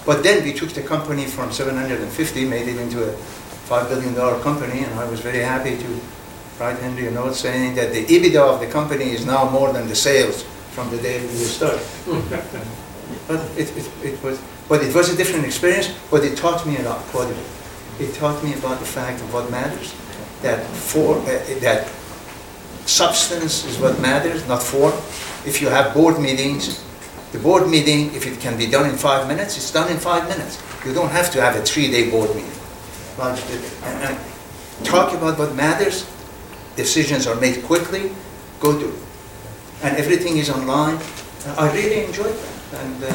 But 0.07 0.23
then 0.23 0.43
we 0.45 0.53
took 0.53 0.71
the 0.71 0.83
company 0.83 1.27
from 1.27 1.53
750, 1.53 2.45
made 2.47 2.69
it 2.69 2.79
into 2.79 3.03
a 3.09 3.13
$5 3.13 3.89
billion 3.89 4.15
company, 4.43 4.85
and 4.85 4.95
I 4.99 5.09
was 5.09 5.21
very 5.21 5.41
happy 5.41 5.77
to 5.77 6.01
write 6.61 6.79
Henry 6.79 7.07
a 7.07 7.11
note 7.11 7.35
saying 7.35 7.75
that 7.75 7.91
the 7.95 8.05
EBITDA 8.05 8.39
of 8.39 8.61
the 8.61 8.67
company 8.67 9.11
is 9.11 9.25
now 9.25 9.49
more 9.49 9.73
than 9.73 9.89
the 9.89 9.95
sales 9.97 10.43
from 10.73 10.91
the 10.91 10.99
day 10.99 11.21
we 11.21 11.29
started. 11.29 11.81
But 13.27 13.41
it, 13.57 13.77
it, 13.77 13.91
it 14.05 14.23
was, 14.23 14.41
but 14.69 14.83
it 14.85 14.95
was 14.95 15.13
a 15.13 15.17
different 15.17 15.45
experience, 15.45 15.93
but 16.11 16.23
it 16.25 16.37
taught 16.37 16.65
me 16.67 16.77
a 16.77 16.83
lot, 16.83 16.99
quite 17.11 17.31
a 17.31 17.35
bit. 17.35 18.09
It 18.09 18.15
taught 18.15 18.43
me 18.45 18.55
about 18.55 18.79
the 18.79 18.87
fact 18.87 19.21
of 19.21 19.33
what 19.35 19.51
matters, 19.51 19.93
that 20.43 20.65
for, 20.65 21.19
uh, 21.19 21.61
that 21.61 21.89
substance 22.87 23.65
is 23.65 23.79
what 23.79 24.01
matters, 24.01 24.47
not 24.47 24.63
form. 24.63 24.93
If 25.45 25.61
you 25.61 25.69
have 25.69 25.93
board 25.93 26.21
meetings, 26.21 26.85
the 27.33 27.39
board 27.39 27.69
meeting, 27.69 28.15
if 28.15 28.27
it 28.27 28.41
can 28.41 28.57
be 28.57 28.67
done 28.67 28.89
in 28.89 28.97
five 28.97 29.27
minutes, 29.27 29.57
it's 29.57 29.73
done 29.73 29.91
in 29.91 29.99
five 29.99 30.29
minutes. 30.29 30.63
You 30.85 30.93
don't 30.93 31.11
have 31.11 31.33
to 31.33 31.41
have 31.41 31.57
a 31.57 31.63
three-day 31.63 32.11
board 32.11 32.35
meeting. 32.35 32.61
But, 33.17 33.39
uh, 33.85 34.19
Talk 34.85 35.13
about 35.13 35.39
what 35.39 35.55
matters, 35.55 36.07
decisions 36.77 37.27
are 37.27 37.37
made 37.37 37.63
quickly, 37.65 38.11
go 38.61 38.79
do 38.79 38.89
it. 38.89 38.95
And 39.83 39.97
everything 39.97 40.37
is 40.39 40.51
online. 40.51 40.99
I 41.57 41.73
really 41.73 42.05
enjoyed 42.05 42.35
that, 42.37 42.85
and 42.85 43.05
uh, 43.05 43.11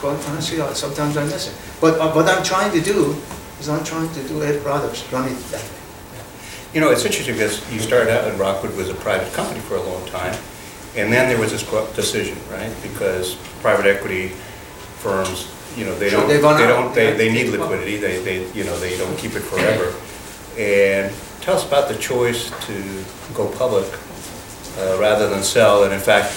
quite 0.00 0.16
honestly, 0.30 0.60
I- 0.60 0.72
sometimes 0.72 1.16
I 1.16 1.24
miss 1.24 1.48
it. 1.48 1.54
But 1.80 2.00
uh, 2.00 2.10
what 2.12 2.26
I'm 2.28 2.42
trying 2.42 2.72
to 2.72 2.80
do 2.80 3.14
is 3.60 3.68
I'm 3.68 3.84
trying 3.84 4.12
to 4.14 4.22
do 4.28 4.42
Air 4.42 4.58
Products, 4.60 5.04
run 5.12 5.28
it 5.28 5.36
that 5.52 5.60
way. 5.62 5.68
You 6.74 6.80
know, 6.80 6.90
it's 6.90 7.04
interesting 7.04 7.34
because 7.34 7.60
you 7.72 7.80
started 7.80 8.10
out 8.10 8.28
and 8.28 8.38
Rockwood 8.40 8.74
was 8.76 8.88
a 8.90 8.94
private 8.94 9.32
company 9.34 9.60
for 9.60 9.76
a 9.76 9.82
long 9.82 10.04
time, 10.06 10.34
and 10.96 11.12
then 11.12 11.28
there 11.28 11.38
was 11.38 11.52
this 11.52 11.62
decision, 11.94 12.38
right? 12.50 12.72
Because 12.82 13.34
private 13.60 13.86
equity 13.86 14.28
firms, 15.04 15.52
you 15.76 15.84
know, 15.84 15.94
they 15.98 16.08
don't, 16.10 16.26
they 16.28 16.36
they 16.36 16.66
don't, 16.66 16.94
they, 16.94 17.12
they 17.12 17.30
need 17.32 17.48
liquidity, 17.50 17.96
they, 17.98 18.20
they, 18.22 18.50
you 18.52 18.64
know, 18.64 18.76
they 18.78 18.96
don't 18.96 19.16
keep 19.18 19.34
it 19.34 19.40
forever. 19.40 19.94
And 20.58 21.12
tell 21.46 21.54
us 21.54 21.64
about 21.64 21.88
the 21.88 21.94
choice 21.94 22.50
to 22.66 22.74
go 23.32 23.46
public 23.56 23.86
uh, 24.78 24.98
rather 24.98 25.30
than 25.30 25.44
sell, 25.44 25.84
and 25.84 25.92
in 25.94 26.00
fact, 26.00 26.32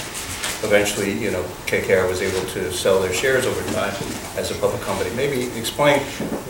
eventually, 0.63 1.11
you 1.11 1.31
know, 1.31 1.41
KKR 1.65 2.07
was 2.07 2.21
able 2.21 2.45
to 2.51 2.71
sell 2.71 3.01
their 3.01 3.11
shares 3.11 3.47
over 3.47 3.59
time 3.73 3.91
as 4.37 4.51
a 4.51 4.55
public 4.61 4.81
company. 4.83 5.09
Maybe 5.15 5.47
explain 5.57 6.01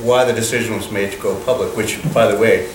why 0.03 0.25
the 0.25 0.33
decision 0.33 0.75
was 0.75 0.91
made 0.91 1.13
to 1.13 1.19
go 1.19 1.39
public, 1.45 1.77
which, 1.77 2.01
by 2.13 2.27
the 2.27 2.37
way, 2.37 2.67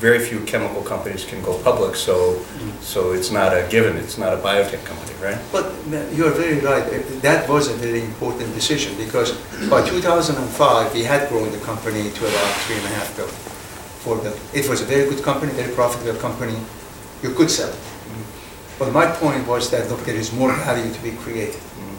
very 0.00 0.18
few 0.18 0.40
chemical 0.44 0.82
companies 0.82 1.24
can 1.24 1.40
go 1.40 1.56
public, 1.62 1.96
so, 1.96 2.44
so 2.82 3.12
it's 3.12 3.30
not 3.30 3.56
a 3.56 3.66
given, 3.70 3.96
it's 3.96 4.18
not 4.18 4.34
a 4.34 4.36
biotech 4.36 4.84
company, 4.84 5.14
right? 5.22 5.38
But 5.50 5.64
uh, 5.64 6.10
you're 6.12 6.32
very 6.42 6.58
right, 6.58 6.84
Uh, 6.92 7.00
that 7.22 7.48
was 7.48 7.68
a 7.68 7.74
very 7.86 8.02
important 8.04 8.52
decision, 8.52 8.98
because 8.98 9.32
by 9.70 9.80
2005, 9.88 10.92
we 10.92 11.04
had 11.04 11.26
grown 11.30 11.50
the 11.52 11.64
company 11.70 12.10
to 12.10 12.20
about 12.30 12.52
three 12.66 12.76
and 12.76 12.84
a 12.84 12.94
half 12.98 13.16
billion. 13.16 13.51
For 14.04 14.16
the, 14.16 14.36
it 14.52 14.68
was 14.68 14.80
a 14.80 14.84
very 14.84 15.08
good 15.08 15.22
company, 15.22 15.52
very 15.52 15.72
profitable 15.74 16.18
company, 16.18 16.58
you 17.22 17.30
could 17.34 17.50
sell 17.50 17.68
it. 17.70 17.78
But 18.78 18.92
my 18.92 19.06
point 19.06 19.46
was 19.46 19.70
that, 19.70 19.88
look, 19.88 20.00
there 20.00 20.16
is 20.16 20.32
more 20.32 20.52
value 20.52 20.92
to 20.92 21.00
be 21.02 21.12
created. 21.12 21.54
Mm. 21.54 21.96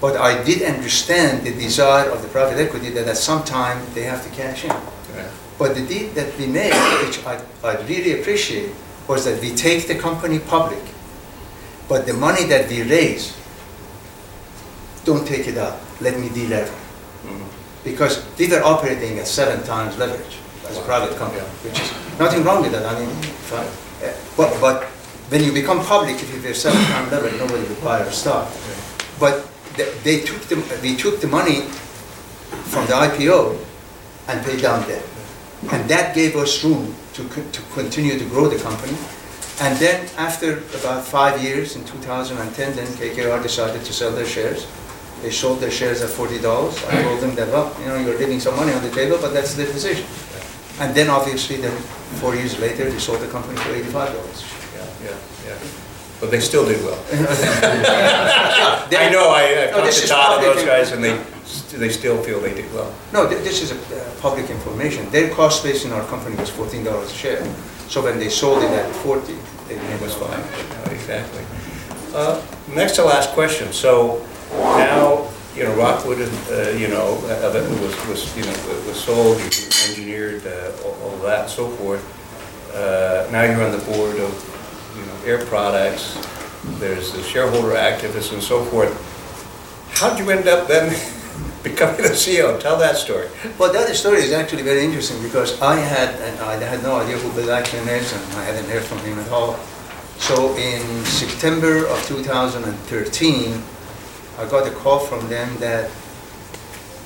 But 0.00 0.16
I 0.16 0.44
did 0.44 0.62
understand 0.62 1.44
the 1.44 1.52
desire 1.52 2.08
of 2.08 2.22
the 2.22 2.28
private 2.28 2.60
equity 2.60 2.90
that 2.90 3.08
at 3.08 3.16
some 3.16 3.42
time 3.42 3.84
they 3.94 4.02
have 4.02 4.22
to 4.22 4.30
cash 4.30 4.62
in. 4.64 4.70
Yeah. 4.70 5.28
But 5.58 5.74
the 5.74 5.84
deal 5.84 6.08
that 6.14 6.38
we 6.38 6.46
made, 6.46 6.72
which 7.04 7.18
I, 7.26 7.42
I 7.64 7.82
really 7.86 8.20
appreciate, 8.20 8.70
was 9.08 9.24
that 9.24 9.40
we 9.40 9.54
take 9.54 9.88
the 9.88 9.96
company 9.96 10.38
public, 10.38 10.82
but 11.88 12.06
the 12.06 12.14
money 12.14 12.44
that 12.44 12.68
we 12.70 12.82
raise, 12.82 13.36
don't 15.04 15.26
take 15.26 15.48
it 15.48 15.58
out, 15.58 15.80
let 16.00 16.18
me 16.18 16.28
delever. 16.28 16.78
Mhm. 17.26 17.44
Because 17.82 18.22
we 18.38 18.46
were 18.46 18.62
operating 18.62 19.18
at 19.18 19.26
seven 19.26 19.64
times 19.64 19.98
leverage 19.98 20.39
as 20.70 20.78
a 20.78 20.82
private 20.82 21.16
company, 21.16 21.42
which 21.64 21.78
is 21.80 21.90
nothing 22.18 22.44
wrong 22.44 22.62
with 22.62 22.72
that, 22.72 22.86
I 22.86 22.98
mean, 22.98 23.10
I- 23.52 24.06
uh, 24.06 24.12
but, 24.36 24.60
but 24.60 24.84
when 25.30 25.42
you 25.44 25.52
become 25.52 25.80
public, 25.84 26.16
if 26.16 26.32
you 26.34 26.40
were 26.40 26.54
seven 26.54 26.80
times 26.86 27.10
leverage, 27.12 27.38
nobody 27.38 27.62
would 27.68 27.82
buy 27.84 28.00
our 28.00 28.10
stock. 28.10 28.48
But 29.18 29.46
th- 29.76 29.92
they 30.02 30.20
took 30.20 30.40
the, 30.48 30.56
we 30.82 30.96
took 30.96 31.20
the 31.20 31.26
money 31.28 31.62
from 32.72 32.86
the 32.86 32.94
IPO 32.94 33.58
and 34.28 34.44
paid 34.44 34.62
down 34.62 34.86
debt. 34.88 35.04
And 35.72 35.88
that 35.90 36.14
gave 36.14 36.36
us 36.36 36.64
room 36.64 36.94
to, 37.14 37.28
to 37.28 37.60
continue 37.74 38.18
to 38.18 38.24
grow 38.26 38.48
the 38.48 38.58
company. 38.58 38.96
And 39.60 39.76
then 39.78 40.08
after 40.16 40.58
about 40.80 41.04
five 41.04 41.42
years, 41.42 41.76
in 41.76 41.84
2010, 41.84 42.76
then 42.76 42.86
KKR 42.96 43.42
decided 43.42 43.84
to 43.84 43.92
sell 43.92 44.10
their 44.10 44.24
shares. 44.26 44.66
They 45.20 45.30
sold 45.30 45.60
their 45.60 45.70
shares 45.70 46.00
at 46.00 46.08
$40. 46.08 46.40
I 46.88 47.02
told 47.02 47.20
them 47.20 47.34
that, 47.34 47.48
well, 47.48 47.76
you 47.80 47.86
know, 47.88 47.98
you're 47.98 48.18
leaving 48.18 48.40
some 48.40 48.56
money 48.56 48.72
on 48.72 48.82
the 48.82 48.90
table, 48.90 49.18
but 49.20 49.34
that's 49.34 49.52
the 49.54 49.64
decision. 49.66 50.06
And 50.80 50.94
then 50.94 51.10
obviously, 51.10 51.56
then 51.56 51.76
four 52.20 52.34
years 52.34 52.58
later, 52.58 52.88
they 52.90 52.98
sold 52.98 53.20
the 53.20 53.28
company 53.28 53.56
for 53.58 53.70
$85. 53.70 53.94
Yeah, 54.74 54.86
yeah, 55.04 55.16
yeah. 55.46 55.58
But 56.20 56.30
they 56.30 56.40
still 56.40 56.66
did 56.66 56.82
well. 56.84 56.98
I 57.12 59.08
know, 59.12 59.30
I, 59.30 59.42
I 59.42 59.66
No, 59.66 59.70
talked 59.72 59.84
this 59.86 59.98
to 59.98 60.04
is 60.04 60.10
Todd 60.10 60.32
and 60.38 60.46
public 60.46 60.56
those 60.56 60.64
guys, 60.64 60.92
and 60.92 61.02
they, 61.04 61.16
they 61.78 61.88
still 61.90 62.22
feel 62.22 62.40
they 62.40 62.54
did 62.54 62.72
well. 62.74 62.92
No, 63.12 63.28
thi- 63.28 63.36
this 63.44 63.62
is 63.62 63.72
a 63.72 63.76
uh, 63.76 64.10
public 64.20 64.50
information. 64.50 65.08
Their 65.10 65.30
cost 65.34 65.62
base 65.64 65.84
in 65.84 65.92
our 65.92 66.04
company 66.06 66.36
was 66.36 66.50
fourteen 66.50 66.84
dollars 66.84 67.10
a 67.10 67.14
share. 67.14 67.44
So 67.88 68.02
when 68.02 68.18
they 68.18 68.28
sold 68.28 68.62
it 68.62 68.70
at 68.70 68.90
forty, 68.96 69.36
they 69.68 69.76
made 69.76 69.94
It 69.94 70.00
was 70.02 70.14
us 70.14 70.18
fine, 70.20 70.42
fine. 70.42 70.94
Exactly. 70.94 71.44
Uh, 72.14 72.40
Next 72.74 72.96
to 72.96 73.04
last 73.04 73.30
question, 73.30 73.72
so 73.72 74.24
now, 74.52 75.26
you 75.56 75.64
know, 75.64 75.74
Rockwood, 75.76 76.20
uh, 76.50 76.70
you 76.78 76.88
know, 76.88 77.14
was, 77.82 78.08
was, 78.08 78.36
you 78.36 78.44
know, 78.44 78.84
was 78.86 78.98
sold, 79.02 79.38
engineered, 79.88 80.46
uh, 80.46 80.72
all 80.84 80.96
all 81.02 81.16
that 81.18 81.40
and 81.42 81.50
so 81.50 81.68
forth. 81.68 82.02
Uh, 82.74 83.28
Now 83.32 83.42
you're 83.42 83.62
on 83.64 83.72
the 83.72 83.84
board 83.92 84.16
of, 84.18 84.30
you 84.96 85.04
know, 85.06 85.16
Air 85.26 85.44
Products, 85.46 86.16
there's 86.78 87.12
the 87.12 87.22
shareholder 87.22 87.74
activists 87.74 88.32
and 88.32 88.42
so 88.42 88.64
forth. 88.66 88.92
How'd 89.94 90.18
you 90.18 90.30
end 90.30 90.46
up 90.46 90.68
then 90.68 90.90
becoming 91.62 92.02
the 92.02 92.14
CEO? 92.14 92.58
Tell 92.60 92.78
that 92.78 92.96
story. 92.96 93.28
Well, 93.58 93.72
that 93.72 93.94
story 93.96 94.18
is 94.18 94.32
actually 94.32 94.62
very 94.62 94.84
interesting 94.84 95.20
because 95.22 95.60
I 95.60 95.76
had, 95.76 96.14
and 96.20 96.38
I 96.40 96.54
had 96.62 96.82
no 96.82 96.96
idea 97.00 97.18
who 97.18 97.32
Bill 97.32 97.48
Ackman 97.48 97.86
is 97.88 98.12
and 98.12 98.22
I 98.34 98.44
hadn't 98.44 98.68
heard 98.70 98.82
from 98.84 98.98
him 98.98 99.18
at 99.18 99.28
all. 99.30 99.56
So 100.18 100.54
in 100.56 101.04
September 101.04 101.86
of 101.86 101.98
2013, 102.06 103.62
I 104.40 104.48
got 104.48 104.66
a 104.66 104.70
call 104.70 105.00
from 105.00 105.28
them 105.28 105.54
that 105.58 105.90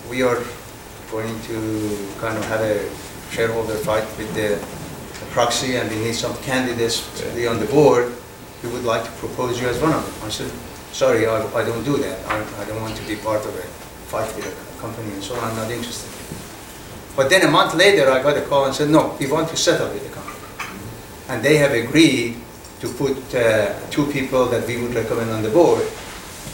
we 0.08 0.22
are 0.22 0.38
going 1.10 1.34
to 1.50 2.08
kind 2.20 2.38
of 2.38 2.44
have 2.44 2.60
a 2.60 2.78
shareholder 3.32 3.74
fight 3.74 4.06
with 4.16 4.32
the 4.38 4.62
proxy 5.32 5.74
and 5.74 5.90
we 5.90 5.96
need 5.96 6.14
some 6.14 6.36
candidates 6.44 7.02
to 7.20 7.26
be 7.34 7.48
on 7.48 7.58
the 7.58 7.66
board. 7.66 8.14
We 8.62 8.70
would 8.70 8.84
like 8.84 9.02
to 9.02 9.10
propose 9.18 9.60
you 9.60 9.66
as 9.66 9.82
one 9.82 9.92
of 9.92 10.06
them. 10.06 10.28
I 10.28 10.30
said, 10.30 10.48
sorry, 10.92 11.26
I, 11.26 11.42
I 11.58 11.64
don't 11.64 11.82
do 11.82 11.96
that. 11.96 12.24
I, 12.28 12.38
I 12.62 12.64
don't 12.66 12.80
want 12.80 12.96
to 12.98 13.02
be 13.02 13.16
part 13.16 13.44
of 13.44 13.52
a 13.52 13.62
fight 14.06 14.32
with 14.36 14.46
a 14.46 14.80
company 14.80 15.10
and 15.12 15.22
so 15.22 15.34
on. 15.34 15.42
I'm 15.42 15.56
not 15.56 15.72
interested. 15.72 16.12
But 17.16 17.30
then 17.30 17.42
a 17.42 17.50
month 17.50 17.74
later, 17.74 18.12
I 18.12 18.22
got 18.22 18.36
a 18.36 18.42
call 18.42 18.66
and 18.66 18.74
said, 18.74 18.90
no, 18.90 19.16
we 19.18 19.26
want 19.26 19.48
to 19.48 19.56
settle 19.56 19.88
with 19.88 20.06
the 20.06 20.14
company. 20.14 20.38
And 21.28 21.42
they 21.42 21.56
have 21.56 21.72
agreed 21.72 22.36
to 22.78 22.88
put 22.90 23.34
uh, 23.34 23.74
two 23.90 24.06
people 24.12 24.46
that 24.46 24.68
we 24.68 24.80
would 24.80 24.94
recommend 24.94 25.30
on 25.32 25.42
the 25.42 25.50
board. 25.50 25.82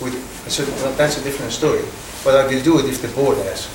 With, 0.00 0.14
I 0.46 0.48
said, 0.48 0.66
that's 0.96 1.18
a 1.18 1.22
different 1.22 1.52
story. 1.52 1.82
But 2.24 2.34
I 2.36 2.46
will 2.46 2.62
do 2.62 2.78
it 2.78 2.86
if 2.86 3.00
the 3.02 3.08
board 3.08 3.38
asks. 3.38 3.68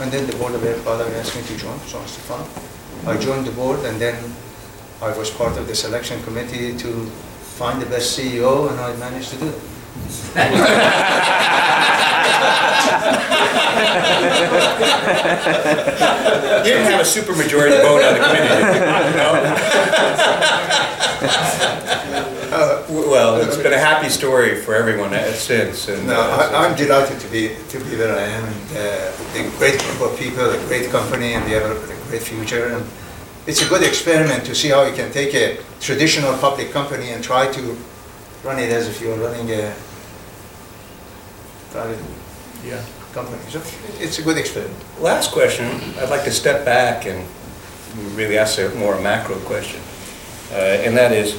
And 0.00 0.10
then 0.12 0.26
the 0.26 0.36
board 0.36 0.54
of 0.54 0.64
Air 0.64 0.78
Products 0.82 1.14
asked 1.16 1.36
me 1.36 1.42
to 1.42 1.56
join, 1.56 1.78
so 1.80 1.98
I 2.00 2.06
said. 2.06 2.46
I 3.06 3.16
joined 3.16 3.46
the 3.46 3.52
board 3.52 3.84
and 3.84 4.00
then 4.00 4.16
I 5.00 5.16
was 5.16 5.30
part 5.30 5.56
of 5.58 5.66
the 5.66 5.74
selection 5.74 6.22
committee 6.24 6.76
to 6.78 7.06
find 7.58 7.80
the 7.80 7.86
best 7.86 8.18
CEO 8.18 8.70
and 8.70 8.80
I 8.80 8.94
managed 8.96 9.30
to 9.30 9.36
do 9.38 9.48
it. 9.48 9.58
You 16.64 16.64
didn't 16.64 16.90
have 16.90 17.00
a 17.00 17.04
supermajority 17.04 17.80
vote 17.82 18.02
on 18.02 18.14
the 18.14 18.20
committee, 18.20 18.48
did 18.48 18.64
you? 18.64 18.80
No? 21.88 21.94
W- 22.88 23.10
Well, 23.10 23.36
it's 23.40 23.56
been 23.56 23.72
a 23.72 23.78
happy 23.78 24.08
story 24.08 24.60
for 24.62 24.74
everyone 24.74 25.12
uh, 25.14 25.32
since, 25.32 25.88
and... 25.88 26.06
No, 26.06 26.20
uh, 26.20 26.50
I, 26.52 26.66
I'm 26.66 26.74
delighted 26.76 27.20
to 27.20 27.28
be, 27.28 27.54
to 27.68 27.78
be 27.84 27.96
where 27.96 28.14
I 28.16 28.22
am, 28.22 28.44
and 28.44 28.76
uh, 28.76 29.40
a 29.40 29.58
great 29.58 29.78
group 29.80 30.00
of 30.10 30.18
people, 30.18 30.48
a 30.48 30.58
great 30.66 30.90
company, 30.90 31.34
and 31.34 31.44
we 31.44 31.52
have 31.52 31.64
a, 31.64 31.74
a 31.76 31.96
great 32.08 32.22
future. 32.22 32.66
And 32.74 32.84
it's 33.46 33.62
a 33.62 33.68
good 33.68 33.82
experiment 33.82 34.44
to 34.46 34.54
see 34.54 34.68
how 34.70 34.84
you 34.84 34.94
can 34.94 35.10
take 35.12 35.34
a 35.34 35.58
traditional 35.80 36.36
public 36.38 36.70
company 36.72 37.10
and 37.10 37.22
try 37.22 37.50
to 37.52 37.76
run 38.44 38.58
it 38.58 38.70
as 38.72 38.88
if 38.88 39.00
you're 39.00 39.16
running 39.16 39.50
a 39.50 39.74
private 41.72 41.98
Yeah. 42.64 42.80
company. 43.12 43.38
So 43.50 43.60
it's 44.00 44.18
a 44.18 44.22
good 44.22 44.38
experiment. 44.38 44.76
Last 45.00 45.32
question, 45.32 45.66
I'd 46.00 46.10
like 46.10 46.24
to 46.24 46.30
step 46.30 46.64
back 46.64 47.06
and 47.06 47.24
really 48.16 48.38
ask 48.38 48.58
a 48.58 48.68
more 48.76 49.00
macro 49.00 49.36
question. 49.44 49.80
Uh, 50.52 50.84
And 50.86 50.96
that 50.96 51.12
is, 51.12 51.34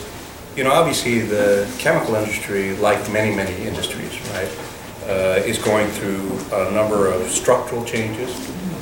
you 0.56 0.64
know, 0.64 0.72
obviously, 0.72 1.20
the 1.20 1.68
chemical 1.80 2.16
industry, 2.16 2.76
like 2.78 3.00
many, 3.12 3.36
many 3.36 3.56
industries, 3.66 4.20
right, 4.32 4.50
uh, 5.08 5.42
is 5.46 5.58
going 5.58 5.88
through 5.88 6.38
a 6.54 6.72
number 6.72 7.08
of 7.12 7.30
structural 7.30 7.84
changes, 7.86 8.30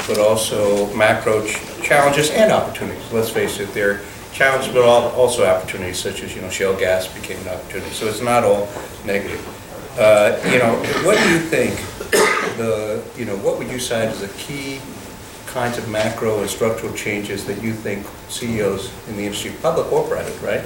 but 0.08 0.18
also 0.18 0.92
macro 0.96 1.46
ch- 1.46 1.60
challenges 1.84 2.30
and 2.32 2.52
opportunities. 2.52 3.04
Let's 3.12 3.30
face 3.30 3.60
it, 3.60 3.74
there 3.74 3.92
are 3.92 4.02
challenges, 4.34 4.74
but 4.74 4.84
al- 4.84 5.12
also 5.12 5.46
opportunities, 5.46 6.00
such 6.00 6.24
as, 6.24 6.36
you 6.36 6.42
know, 6.42 6.50
shale 6.50 6.76
gas 6.76 7.08
became 7.08 7.38
an 7.42 7.50
opportunity. 7.50 7.92
So 7.92 8.08
it's 8.08 8.22
not 8.22 8.44
all 8.44 8.68
negative. 9.06 9.42
Uh, 10.00 10.38
You 10.52 10.60
know, 10.60 10.76
what 11.06 11.18
do 11.18 11.30
you 11.30 11.40
think 11.40 11.74
the, 12.58 13.04
you 13.18 13.26
know, 13.26 13.36
what 13.38 13.58
would 13.58 13.70
you 13.70 13.80
cite 13.80 14.10
as 14.10 14.22
the 14.22 14.30
key 14.40 14.80
kinds 15.48 15.78
of 15.78 15.88
macro 15.90 16.40
and 16.42 16.50
structural 16.50 16.94
changes 16.94 17.46
that 17.46 17.62
you 17.64 17.74
think 17.74 18.06
CEOs 18.30 18.92
in 19.10 19.18
the 19.18 19.24
industry, 19.26 19.52
public 19.62 19.92
or 19.92 20.04
private, 20.08 20.40
right, 20.42 20.64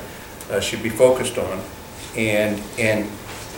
uh, 0.49 0.59
should 0.59 0.81
be 0.81 0.89
focused 0.89 1.37
on? 1.37 1.61
And, 2.15 2.61
and, 2.79 3.09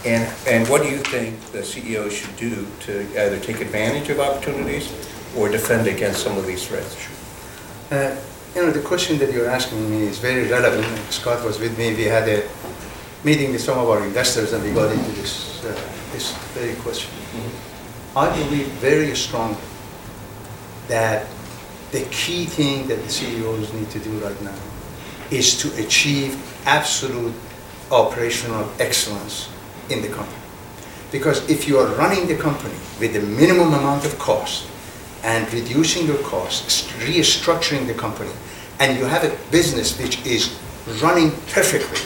and, 0.05 0.33
and 0.47 0.67
what 0.67 0.81
do 0.83 0.89
you 0.89 0.97
think 0.97 1.39
the 1.51 1.59
CEO 1.59 2.09
should 2.11 2.35
do 2.35 2.67
to 2.81 3.01
either 3.11 3.39
take 3.39 3.61
advantage 3.61 4.09
of 4.09 4.19
opportunities 4.19 4.91
or 5.37 5.49
defend 5.49 5.87
against 5.87 6.23
some 6.23 6.37
of 6.37 6.45
these 6.45 6.67
threats? 6.67 6.97
Uh, 7.91 8.15
You 8.55 8.61
know, 8.61 8.71
the 8.71 8.85
question 8.85 9.17
that 9.17 9.33
you're 9.33 9.49
asking 9.49 9.89
me 9.89 10.05
is 10.05 10.19
very 10.19 10.47
relevant. 10.47 10.85
Scott 11.09 11.43
was 11.43 11.57
with 11.59 11.75
me, 11.75 11.95
we 11.95 12.03
had 12.03 12.29
a 12.29 12.47
meeting 13.23 13.51
with 13.51 13.61
some 13.61 13.79
of 13.79 13.89
our 13.89 14.03
investors 14.05 14.53
and 14.53 14.63
we 14.63 14.71
got 14.71 14.91
into 14.91 15.11
this, 15.19 15.65
uh, 15.65 15.73
this 16.11 16.37
very 16.53 16.75
question. 16.85 17.09
I 18.15 18.29
believe 18.29 18.67
very 18.77 19.15
strongly 19.15 19.57
that 20.87 21.25
the 21.91 22.05
key 22.11 22.45
thing 22.45 22.85
that 22.87 23.01
the 23.01 23.09
CEOs 23.09 23.73
need 23.73 23.89
to 23.89 23.99
do 23.99 24.11
right 24.19 24.39
now 24.43 24.53
is 25.33 25.57
to 25.57 25.83
achieve 25.83 26.37
absolute 26.65 27.33
operational 27.91 28.69
excellence 28.79 29.49
in 29.89 30.01
the 30.01 30.07
company. 30.07 30.37
Because 31.11 31.47
if 31.49 31.67
you 31.67 31.77
are 31.77 31.87
running 31.95 32.27
the 32.27 32.37
company 32.37 32.75
with 32.99 33.13
the 33.13 33.21
minimum 33.21 33.73
amount 33.73 34.05
of 34.05 34.17
cost 34.19 34.67
and 35.23 35.51
reducing 35.53 36.07
your 36.07 36.21
costs, 36.23 36.87
restructuring 37.05 37.87
the 37.87 37.93
company, 37.93 38.31
and 38.79 38.97
you 38.97 39.05
have 39.05 39.23
a 39.23 39.51
business 39.51 39.99
which 39.99 40.25
is 40.25 40.57
running 41.01 41.31
perfectly, 41.51 42.01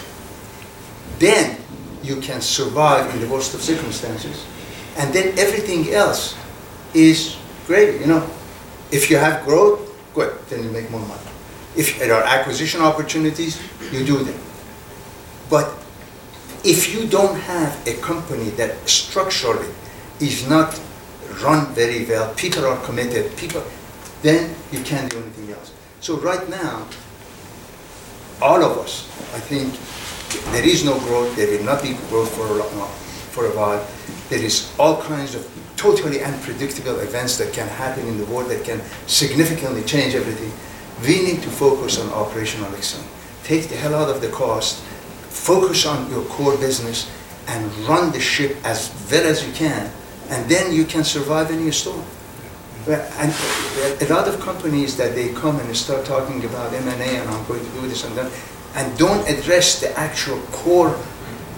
then 1.19 1.57
you 2.03 2.19
can 2.21 2.41
survive 2.41 3.13
in 3.13 3.21
the 3.21 3.27
worst 3.27 3.53
of 3.53 3.61
circumstances. 3.61 4.45
And 4.97 5.13
then 5.13 5.37
everything 5.37 5.93
else 5.93 6.35
is 6.93 7.37
great, 7.65 7.99
you 7.99 8.07
know. 8.07 8.29
If 8.91 9.09
you 9.09 9.17
have 9.17 9.43
growth, 9.45 9.79
good, 10.13 10.37
then 10.49 10.63
you 10.63 10.71
make 10.71 10.89
more 10.91 11.01
money. 11.01 11.21
If 11.77 11.99
there 11.99 12.13
are 12.13 12.23
acquisition 12.23 12.81
opportunities, 12.81 13.61
you 13.91 14.03
do 14.03 14.23
them. 14.23 14.39
But 15.49 15.71
if 16.63 16.93
you 16.93 17.07
don't 17.07 17.39
have 17.41 17.87
a 17.87 17.93
company 18.01 18.49
that 18.51 18.89
structurally 18.89 19.69
is 20.19 20.49
not 20.49 20.79
run 21.43 21.67
very 21.75 22.05
well, 22.05 22.33
people 22.33 22.65
are 22.65 22.77
committed, 22.83 23.35
people, 23.37 23.63
then 24.23 24.55
you 24.71 24.81
can't 24.83 25.09
do 25.11 25.17
anything 25.19 25.51
else. 25.51 25.71
So 26.01 26.17
right 26.17 26.49
now, 26.49 26.87
all 28.41 28.63
of 28.63 28.77
us, 28.79 29.07
I 29.35 29.39
think, 29.39 29.73
there 30.51 30.65
is 30.67 30.83
no 30.83 30.97
growth, 30.99 31.35
there 31.35 31.47
will 31.47 31.63
not 31.63 31.81
be 31.81 31.93
growth 32.09 32.35
for 32.35 32.45
a, 32.47 32.53
lo- 32.53 32.91
for 33.31 33.45
a 33.45 33.51
while. 33.55 33.85
There 34.29 34.43
is 34.43 34.73
all 34.79 35.01
kinds 35.01 35.35
of 35.35 35.47
totally 35.77 36.23
unpredictable 36.23 36.99
events 36.99 37.37
that 37.37 37.53
can 37.53 37.67
happen 37.67 38.05
in 38.07 38.17
the 38.17 38.25
world 38.25 38.49
that 38.49 38.65
can 38.65 38.81
significantly 39.05 39.83
change 39.83 40.15
everything. 40.15 40.51
We 41.05 41.21
need 41.21 41.41
to 41.43 41.49
focus 41.49 41.99
on 41.99 42.09
operational 42.11 42.73
excellence. 42.73 43.09
Take 43.43 43.69
the 43.69 43.75
hell 43.75 43.95
out 43.95 44.09
of 44.09 44.21
the 44.21 44.29
cost, 44.29 44.81
focus 45.29 45.85
on 45.85 46.09
your 46.09 46.23
core 46.25 46.57
business, 46.57 47.09
and 47.47 47.71
run 47.87 48.11
the 48.11 48.19
ship 48.19 48.57
as 48.63 48.91
well 49.11 49.25
as 49.25 49.45
you 49.45 49.53
can, 49.53 49.89
and 50.29 50.49
then 50.49 50.73
you 50.73 50.85
can 50.85 51.03
survive 51.03 51.51
any 51.51 51.71
storm. 51.71 52.03
And 52.87 53.33
a 54.01 54.07
lot 54.09 54.27
of 54.27 54.39
companies 54.39 54.95
that 54.97 55.13
they 55.13 55.33
come 55.33 55.59
and 55.59 55.75
start 55.75 56.05
talking 56.05 56.43
about 56.45 56.73
M 56.73 56.87
and 56.87 57.01
A 57.01 57.19
and 57.19 57.29
I'm 57.29 57.45
going 57.45 57.63
to 57.63 57.71
do 57.71 57.87
this 57.87 58.03
and 58.05 58.15
that, 58.15 58.31
and 58.75 58.97
don't 58.97 59.27
address 59.29 59.79
the 59.79 59.97
actual 59.97 60.39
core 60.51 60.95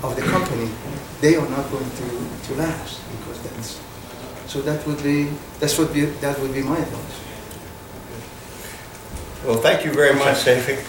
of 0.03 0.15
the 0.15 0.21
company, 0.23 0.69
they 1.21 1.35
are 1.35 1.49
not 1.49 1.69
going 1.71 1.89
to, 1.89 2.47
to 2.47 2.55
last 2.55 3.01
because 3.11 3.41
that's, 3.43 3.81
so 4.47 4.61
that 4.61 4.85
would 4.87 5.01
be, 5.03 5.29
that's 5.59 5.77
what 5.77 5.93
be, 5.93 6.05
that 6.05 6.39
would 6.39 6.53
be 6.53 6.61
my 6.61 6.77
advice. 6.77 7.18
Well, 9.45 9.57
thank 9.57 9.85
you 9.85 9.93
very 9.93 10.13
much, 10.13 10.37
Seifi. 10.37 10.83